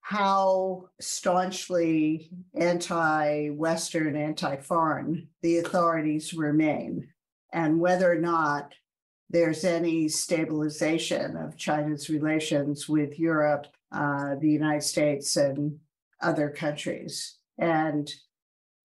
[0.00, 7.08] how staunchly anti Western, anti foreign the authorities remain
[7.52, 8.74] and whether or not
[9.28, 15.78] there's any stabilization of China's relations with Europe, uh, the United States, and
[16.20, 17.38] other countries.
[17.56, 18.12] And,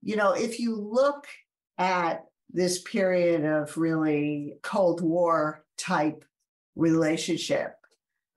[0.03, 1.25] you know, if you look
[1.77, 6.25] at this period of really Cold War type
[6.75, 7.75] relationship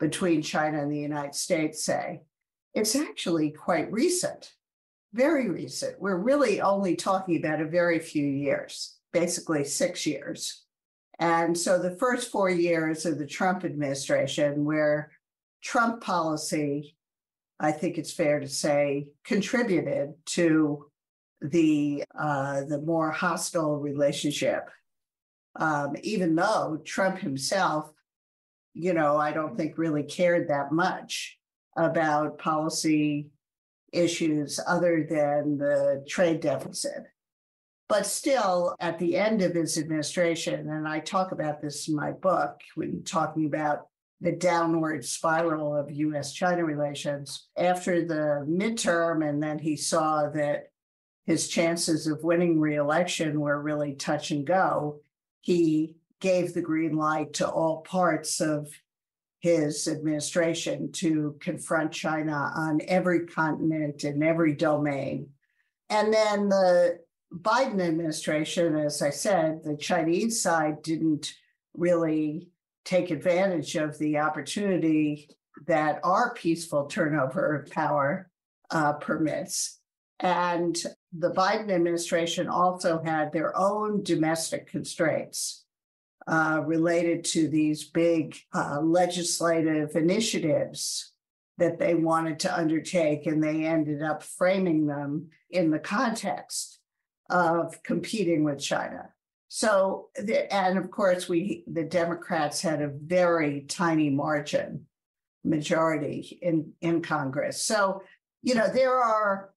[0.01, 2.23] between China and the United States, say,
[2.75, 4.53] it's actually quite recent,
[5.13, 6.01] very recent.
[6.01, 10.65] We're really only talking about a very few years, basically six years.
[11.19, 15.11] And so the first four years of the Trump administration, where
[15.63, 16.97] Trump policy,
[17.59, 20.88] I think it's fair to say, contributed to
[21.41, 24.69] the uh, the more hostile relationship.
[25.57, 27.91] Um, even though Trump himself,
[28.75, 31.39] you know, I don't think really cared that much
[31.77, 33.31] about policy
[33.93, 37.05] issues other than the trade deficit.
[37.89, 42.13] But still, at the end of his administration, and I talk about this in my
[42.13, 43.87] book when talking about
[44.21, 50.65] the downward spiral of US China relations, after the midterm, and then he saw that
[51.29, 54.99] his chances of winning reelection were really touch and go,
[55.43, 58.67] he gave the green light to all parts of
[59.41, 65.29] his administration to confront China on every continent in every domain.
[65.91, 67.01] And then the
[67.31, 71.35] Biden administration, as I said, the Chinese side didn't
[71.75, 72.49] really
[72.87, 75.29] take advantage of the opportunity
[75.67, 78.31] that our peaceful turnover of power
[78.71, 79.79] uh, permits.
[80.21, 80.75] And
[81.13, 85.65] the Biden administration also had their own domestic constraints
[86.27, 91.13] uh, related to these big uh, legislative initiatives
[91.57, 96.79] that they wanted to undertake, and they ended up framing them in the context
[97.31, 99.09] of competing with China.
[99.49, 100.11] So,
[100.51, 104.87] and of course, we the Democrats had a very tiny margin
[105.43, 107.63] majority in in Congress.
[107.63, 108.03] So,
[108.43, 109.51] you know, there are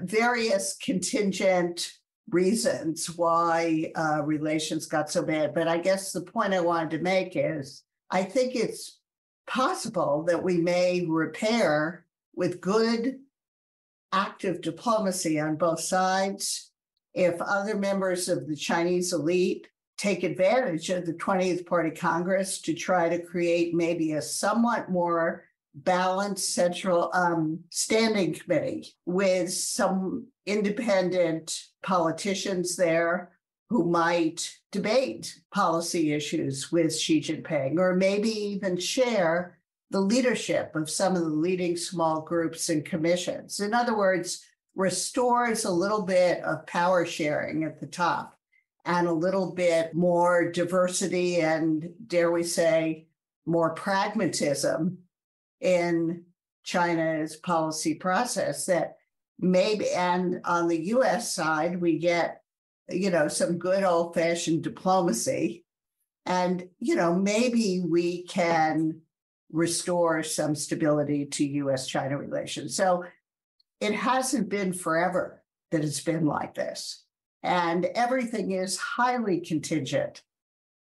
[0.00, 1.92] various contingent
[2.30, 5.54] reasons why uh, relations got so bad.
[5.54, 8.98] But I guess the point I wanted to make is I think it's
[9.46, 13.18] possible that we may repair with good
[14.12, 16.70] active diplomacy on both sides
[17.14, 22.74] if other members of the Chinese elite take advantage of the 20th Party Congress to
[22.74, 31.64] try to create maybe a somewhat more balanced central um, standing committee with some independent
[31.82, 33.32] politicians there
[33.70, 39.58] who might debate policy issues with Xi Jinping or maybe even share
[39.90, 43.60] the leadership of some of the leading small groups and commissions.
[43.60, 44.44] In other words,
[44.74, 48.36] restores a little bit of power sharing at the top
[48.84, 53.06] and a little bit more diversity and, dare we say,
[53.46, 54.98] more pragmatism
[55.60, 56.24] in
[56.64, 58.96] China's policy process that
[59.38, 62.42] maybe, and on the US side, we get,
[62.88, 65.64] you know, some good old fashioned diplomacy.
[66.26, 69.00] And, you know, maybe we can
[69.52, 72.76] restore some stability to US China relations.
[72.76, 73.04] So
[73.80, 77.04] it hasn't been forever that it's been like this.
[77.42, 80.22] And everything is highly contingent.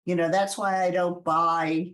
[0.06, 1.94] You know, that's why I don't buy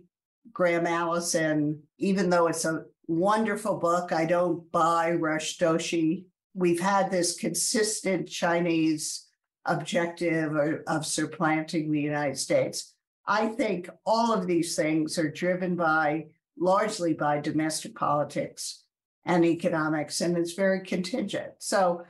[0.52, 6.24] Graham Allison, even though it's a wonderful book, I don't buy Rush Doshi.
[6.54, 9.26] We've had this consistent Chinese
[9.64, 12.94] objective of, supplanting the United States.
[13.26, 16.26] I think all of these things are driven by
[16.58, 18.84] largely by domestic politics
[19.24, 21.52] and economics, and it's very contingent.
[21.58, 22.04] So,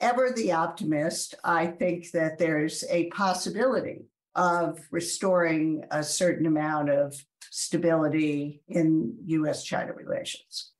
[0.00, 4.04] ever the optimist, I think that there's a possibility
[4.34, 10.70] of restoring a certain amount of stability in US China relations.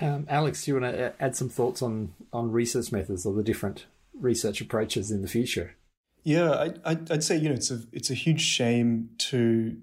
[0.00, 3.44] Um, Alex, do you want to add some thoughts on, on research methods or the
[3.44, 5.76] different research approaches in the future?
[6.24, 9.76] Yeah, I, would say you know it's a it's a huge shame to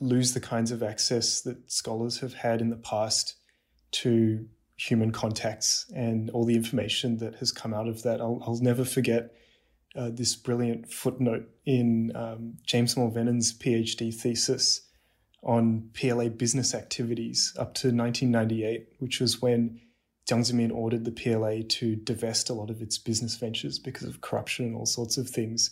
[0.00, 3.34] lose the kinds of access that scholars have had in the past
[3.90, 8.20] to human contacts and all the information that has come out of that.
[8.20, 9.34] I'll, I'll never forget
[9.96, 14.82] uh, this brilliant footnote in um, James Mulvenon's PhD thesis
[15.42, 19.80] on PLA business activities up to 1998, which was when
[20.28, 24.20] Jiang Zemin ordered the PLA to divest a lot of its business ventures because of
[24.20, 25.70] corruption and all sorts of things.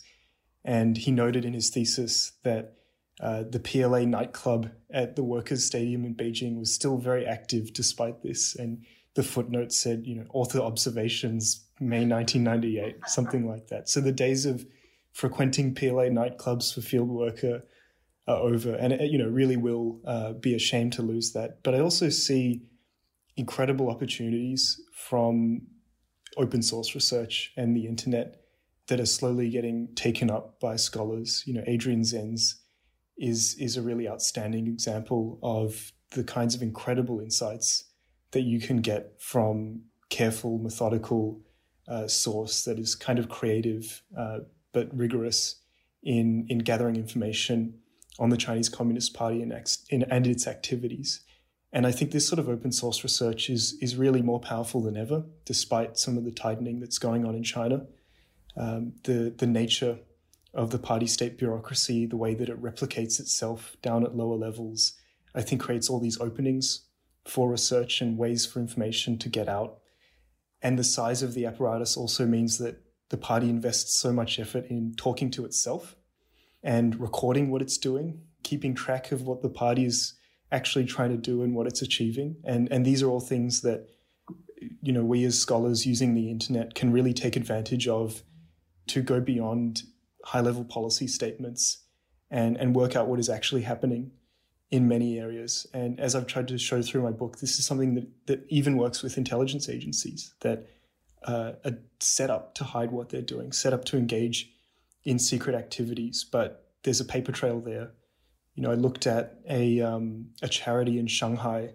[0.65, 2.73] And he noted in his thesis that
[3.21, 8.21] uh, the PLA nightclub at the Workers' Stadium in Beijing was still very active despite
[8.21, 8.55] this.
[8.55, 13.89] And the footnote said, you know, author observations, May 1998, something like that.
[13.89, 14.65] So the days of
[15.13, 17.63] frequenting PLA nightclubs for field worker
[18.27, 18.75] are over.
[18.75, 21.63] And it, you know, really will uh, be a shame to lose that.
[21.63, 22.63] But I also see
[23.35, 25.61] incredible opportunities from
[26.37, 28.41] open source research and the internet
[28.87, 31.43] that are slowly getting taken up by scholars.
[31.45, 32.55] You know, Adrian Zenz
[33.17, 37.85] is is a really outstanding example of the kinds of incredible insights
[38.31, 41.41] that you can get from careful, methodical
[41.89, 44.39] uh, source that is kind of creative uh,
[44.71, 45.61] but rigorous
[46.03, 47.73] in in gathering information
[48.19, 51.21] on the Chinese Communist Party and, ex- in, and its activities.
[51.71, 54.97] And I think this sort of open source research is is really more powerful than
[54.97, 57.85] ever, despite some of the tightening that's going on in China.
[58.57, 59.99] Um, the the nature
[60.53, 64.93] of the party state bureaucracy, the way that it replicates itself down at lower levels,
[65.35, 66.85] I think creates all these openings
[67.27, 69.78] for research and ways for information to get out.
[70.61, 74.65] And the size of the apparatus also means that the party invests so much effort
[74.69, 75.95] in talking to itself
[76.61, 80.13] and recording what it's doing, keeping track of what the party is
[80.51, 82.35] actually trying to do and what it's achieving.
[82.43, 83.87] And, and these are all things that,
[84.81, 88.23] you know, we as scholars using the internet can really take advantage of
[88.87, 89.83] to go beyond
[90.25, 91.83] high level policy statements
[92.29, 94.11] and, and work out what is actually happening
[94.71, 95.65] in many areas.
[95.73, 98.77] And as I've tried to show through my book, this is something that, that even
[98.77, 100.67] works with intelligence agencies that
[101.23, 104.51] uh, are set up to hide what they're doing, set up to engage
[105.03, 106.23] in secret activities.
[106.23, 107.91] But there's a paper trail there.
[108.53, 111.71] You know, I looked at a, um, a charity in Shanghai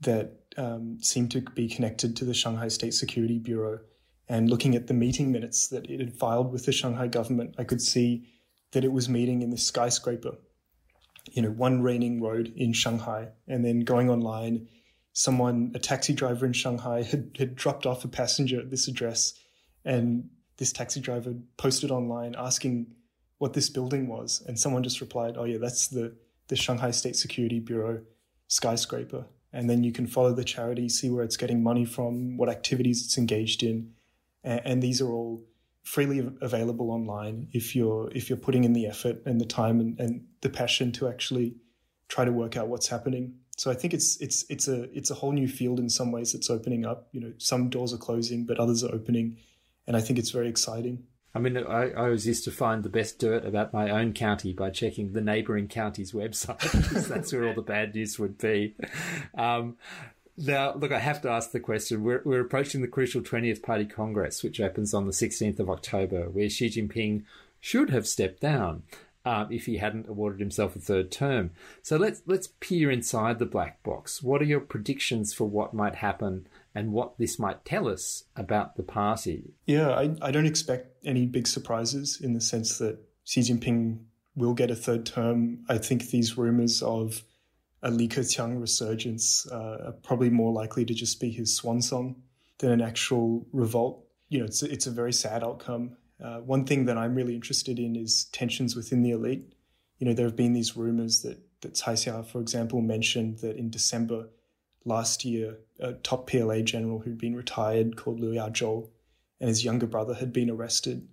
[0.00, 3.80] that um, seemed to be connected to the Shanghai State Security Bureau.
[4.28, 7.64] And looking at the meeting minutes that it had filed with the Shanghai government, I
[7.64, 8.28] could see
[8.72, 10.36] that it was meeting in this skyscraper
[11.32, 14.68] you know, one raining road in Shanghai, and then going online,
[15.12, 19.34] someone, a taxi driver in Shanghai, had, had dropped off a passenger at this address,
[19.84, 22.86] and this taxi driver posted online asking
[23.38, 26.16] what this building was, and someone just replied, "Oh yeah, that's the
[26.48, 28.02] the Shanghai State Security Bureau
[28.48, 32.50] skyscraper." And then you can follow the charity, see where it's getting money from, what
[32.50, 33.94] activities it's engaged in,
[34.44, 35.44] and, and these are all
[35.88, 39.98] freely available online if you're if you're putting in the effort and the time and,
[39.98, 41.56] and the passion to actually
[42.08, 43.34] try to work out what's happening.
[43.56, 46.34] So I think it's it's it's a it's a whole new field in some ways
[46.34, 47.08] that's opening up.
[47.12, 49.38] You know, some doors are closing, but others are opening,
[49.86, 51.04] and I think it's very exciting.
[51.34, 54.52] I mean, I, I always used to find the best dirt about my own county
[54.52, 56.60] by checking the neighbouring county's website,
[57.08, 58.74] that's where all the bad news would be.
[59.36, 59.76] Um,
[60.38, 62.04] now, look, I have to ask the question.
[62.04, 66.30] We're, we're approaching the crucial 20th Party Congress, which happens on the 16th of October,
[66.30, 67.24] where Xi Jinping
[67.60, 68.84] should have stepped down
[69.24, 71.50] um, if he hadn't awarded himself a third term.
[71.82, 74.22] So let's let's peer inside the black box.
[74.22, 78.76] What are your predictions for what might happen and what this might tell us about
[78.76, 79.54] the party?
[79.66, 83.98] Yeah, I, I don't expect any big surprises in the sense that Xi Jinping
[84.36, 85.64] will get a third term.
[85.68, 87.22] I think these rumors of
[87.82, 92.22] a Li Keqiang resurgence uh, probably more likely to just be his swan song
[92.58, 94.04] than an actual revolt.
[94.28, 95.96] You know, it's a, it's a very sad outcome.
[96.22, 99.52] Uh, one thing that I'm really interested in is tensions within the elite.
[99.98, 103.56] You know, there have been these rumors that that Cai Xia, for example, mentioned that
[103.56, 104.28] in December
[104.84, 108.88] last year, a top PLA general who'd been retired called Liu Yazhou
[109.40, 111.08] and his younger brother had been arrested.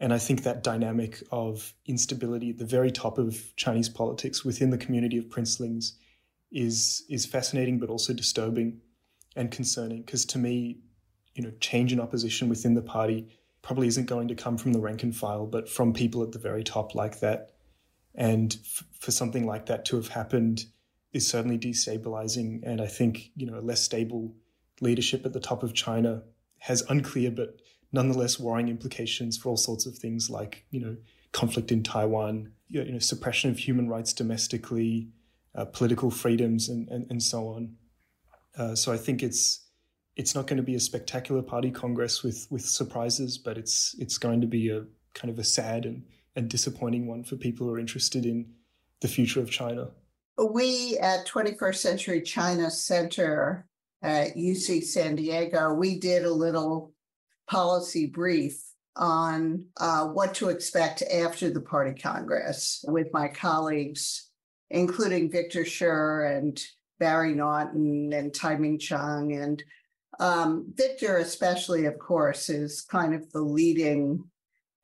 [0.00, 4.70] And I think that dynamic of instability at the very top of Chinese politics within
[4.70, 5.92] the community of princelings
[6.54, 8.80] is is fascinating but also disturbing
[9.36, 10.78] and concerning because to me
[11.34, 13.28] you know change in opposition within the party
[13.60, 16.38] probably isn't going to come from the rank and file but from people at the
[16.38, 17.50] very top like that.
[18.14, 20.66] And f- for something like that to have happened
[21.12, 22.60] is certainly destabilizing.
[22.62, 24.34] And i think you know a less stable
[24.80, 26.22] leadership at the top of china
[26.58, 27.60] has unclear but
[27.92, 30.96] nonetheless worrying implications for all sorts of things like you know
[31.30, 35.08] conflict in taiwan you know suppression of human rights domestically
[35.54, 37.74] uh, political freedoms and, and, and so on.
[38.56, 39.60] Uh, so I think it's
[40.16, 44.18] it's not going to be a spectacular party congress with with surprises, but it's it's
[44.18, 44.84] going to be a
[45.14, 46.04] kind of a sad and,
[46.36, 48.46] and disappointing one for people who are interested in
[49.00, 49.88] the future of China.
[50.38, 53.66] We at 21st Century China Center
[54.02, 56.92] at UC San Diego, we did a little
[57.48, 58.60] policy brief
[58.96, 64.30] on uh, what to expect after the party congress with my colleagues
[64.74, 66.60] including Victor Shih and
[66.98, 69.40] Barry Naughton and Tai-Ming Cheung.
[69.40, 69.62] And
[70.18, 74.24] um, Victor, especially, of course, is kind of the leading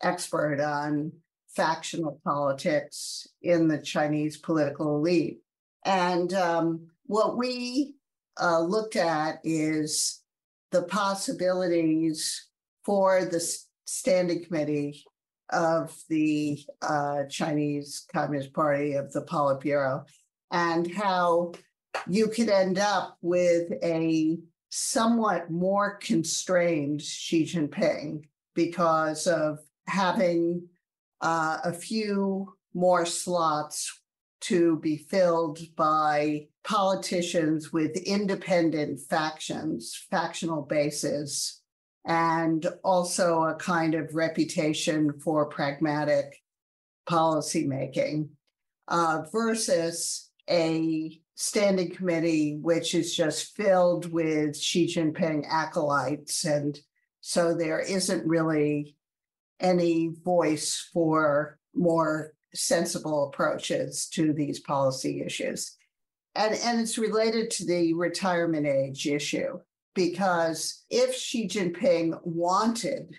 [0.01, 1.11] expert on
[1.57, 5.41] factional politics in the Chinese political elite.
[5.85, 7.95] And um, what we
[8.41, 10.21] uh, looked at is
[10.71, 12.47] the possibilities
[12.85, 13.45] for the
[13.87, 15.05] standing committee
[15.53, 20.05] of the uh, Chinese Communist Party of the Politburo
[20.51, 21.53] and how
[22.09, 24.39] you could end up with a
[24.71, 28.25] somewhat more constrained Xi Jinping
[28.55, 30.69] because of having
[31.21, 34.01] uh, a few more slots
[34.41, 41.60] to be filled by politicians with independent factions, factional bases,
[42.07, 46.43] and also a kind of reputation for pragmatic
[47.09, 48.29] policymaking
[48.89, 56.45] uh, versus a standing committee which is just filled with Xi Jinping acolytes.
[56.45, 56.79] And
[57.21, 58.97] so there isn't really
[59.59, 65.77] any voice for more sensible approaches to these policy issues.
[66.35, 69.61] And, and it's related to the retirement age issue,
[69.95, 73.15] because if Xi Jinping wanted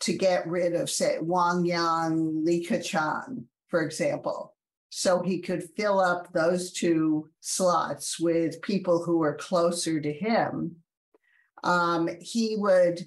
[0.00, 4.54] to get rid of, say, Wang Yang, Li Keqiang, for example,
[4.90, 10.76] so he could fill up those two slots with people who were closer to him,
[11.64, 13.00] um, he would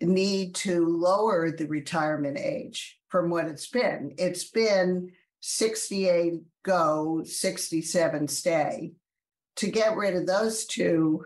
[0.00, 4.14] need to lower the retirement age from what it's been.
[4.18, 5.10] It's been
[5.40, 8.92] 68 go, 67 stay.
[9.56, 11.24] To get rid of those two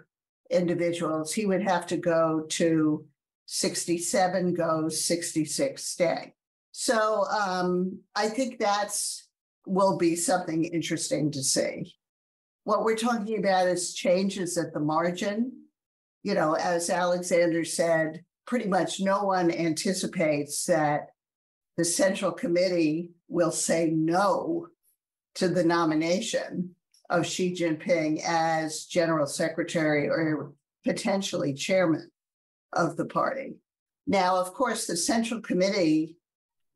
[0.51, 3.07] individuals, he would have to go to
[3.47, 6.35] 67 goes, 66 stay.
[6.73, 9.29] So um, I think that's
[9.67, 11.95] will be something interesting to see.
[12.65, 15.53] What we're talking about is changes at the margin.
[16.23, 21.09] You know, as Alexander said, pretty much no one anticipates that
[21.77, 24.69] the Central Committee will say no
[25.37, 26.75] to the nomination
[27.11, 30.53] of Xi Jinping as General Secretary or
[30.85, 32.11] potentially chairman
[32.73, 33.57] of the party.
[34.07, 36.17] Now, of course, the Central Committee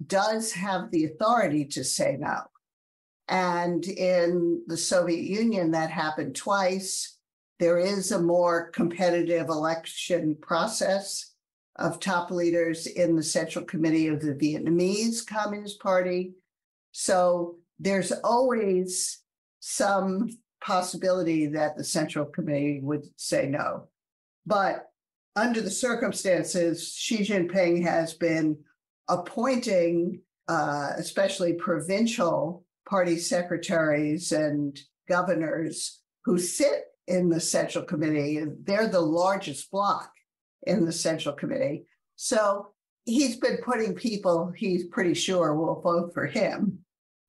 [0.05, 2.41] does have the authority to say no.
[3.29, 7.17] And in the Soviet Union, that happened twice.
[7.59, 11.33] There is a more competitive election process
[11.77, 16.35] of top leaders in the Central Committee of the Vietnamese Communist Party.
[16.93, 19.24] So there's always
[19.67, 20.29] some
[20.61, 23.89] possibility that the Central Committee would say no.
[24.45, 24.91] But
[25.37, 28.59] under the circumstances, Xi Jinping has been
[29.09, 38.45] appointing, uh, especially provincial party secretaries and governors who sit in the Central Committee.
[38.65, 40.11] They're the largest block
[40.67, 41.87] in the Central Committee.
[42.17, 42.69] So
[43.07, 46.81] he's been putting people he's pretty sure will vote for him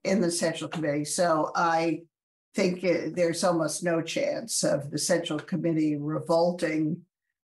[0.04, 1.06] in the Central Committee.
[1.06, 2.02] So I
[2.56, 2.82] think
[3.16, 7.02] there's almost no chance of the Central Committee revolting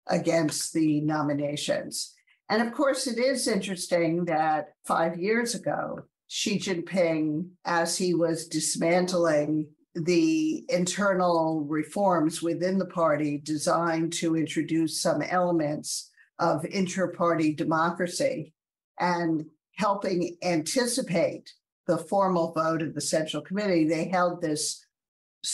[0.06, 2.14] against the nominations.
[2.50, 8.48] And of course, it is interesting that five years ago, Xi Jinping, as he was
[8.48, 18.52] dismantling the internal reforms within the party designed to introduce some elements of inter-party democracy
[19.00, 19.46] and
[19.76, 21.52] helping anticipate
[21.86, 24.84] the formal vote of the Central Committee, they held this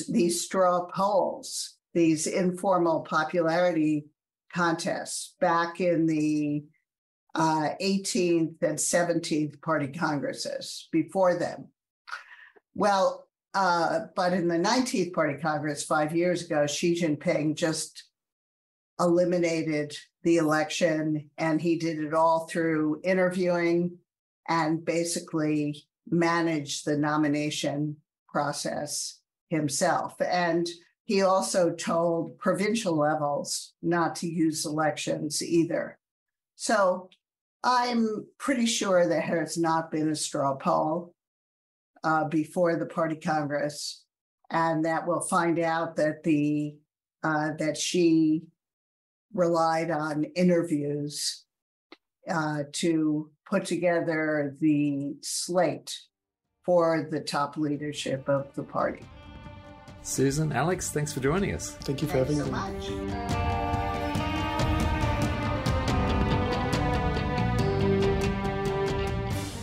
[0.09, 4.07] these straw polls, these informal popularity
[4.53, 6.65] contests back in the
[7.35, 11.69] uh, 18th and 17th party congresses before them.
[12.75, 18.05] Well, uh, but in the 19th Party Congress five years ago, Xi Jinping just
[18.99, 23.99] eliminated the election and he did it all through interviewing
[24.49, 27.97] and basically managed the nomination
[28.29, 29.21] process
[29.51, 30.15] himself.
[30.21, 30.69] And
[31.05, 35.99] he also told provincial levels not to use elections either.
[36.57, 37.11] So
[37.63, 41.15] I'm pretty sure there has not been a straw poll
[42.03, 44.05] uh, before the party congress,
[44.51, 46.77] and that we'll find out that the
[47.23, 48.43] uh, that Xi
[49.33, 51.45] relied on interviews
[52.31, 55.99] uh, to put together the slate
[56.65, 59.05] for the top leadership of the party.
[60.05, 61.71] Susan, Alex, thanks for joining us.
[61.71, 62.51] Thank you for Thanks having so me.
[62.53, 63.95] much.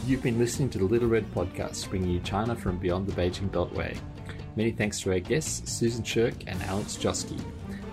[0.07, 3.49] You've been listening to the Little Red Podcast, bringing you China from beyond the Beijing
[3.49, 3.95] Beltway.
[4.55, 7.39] Many thanks to our guests, Susan Shirk and Alex Joske,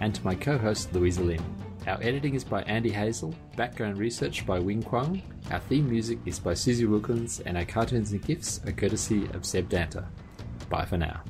[0.01, 1.45] and to my co host, Louisa Lim.
[1.87, 5.21] Our editing is by Andy Hazel, background research by Wing Kuang,
[5.51, 9.45] our theme music is by Susie Wilkins, and our cartoons and gifs are courtesy of
[9.45, 10.07] Seb Danta.
[10.71, 11.23] Bye for now.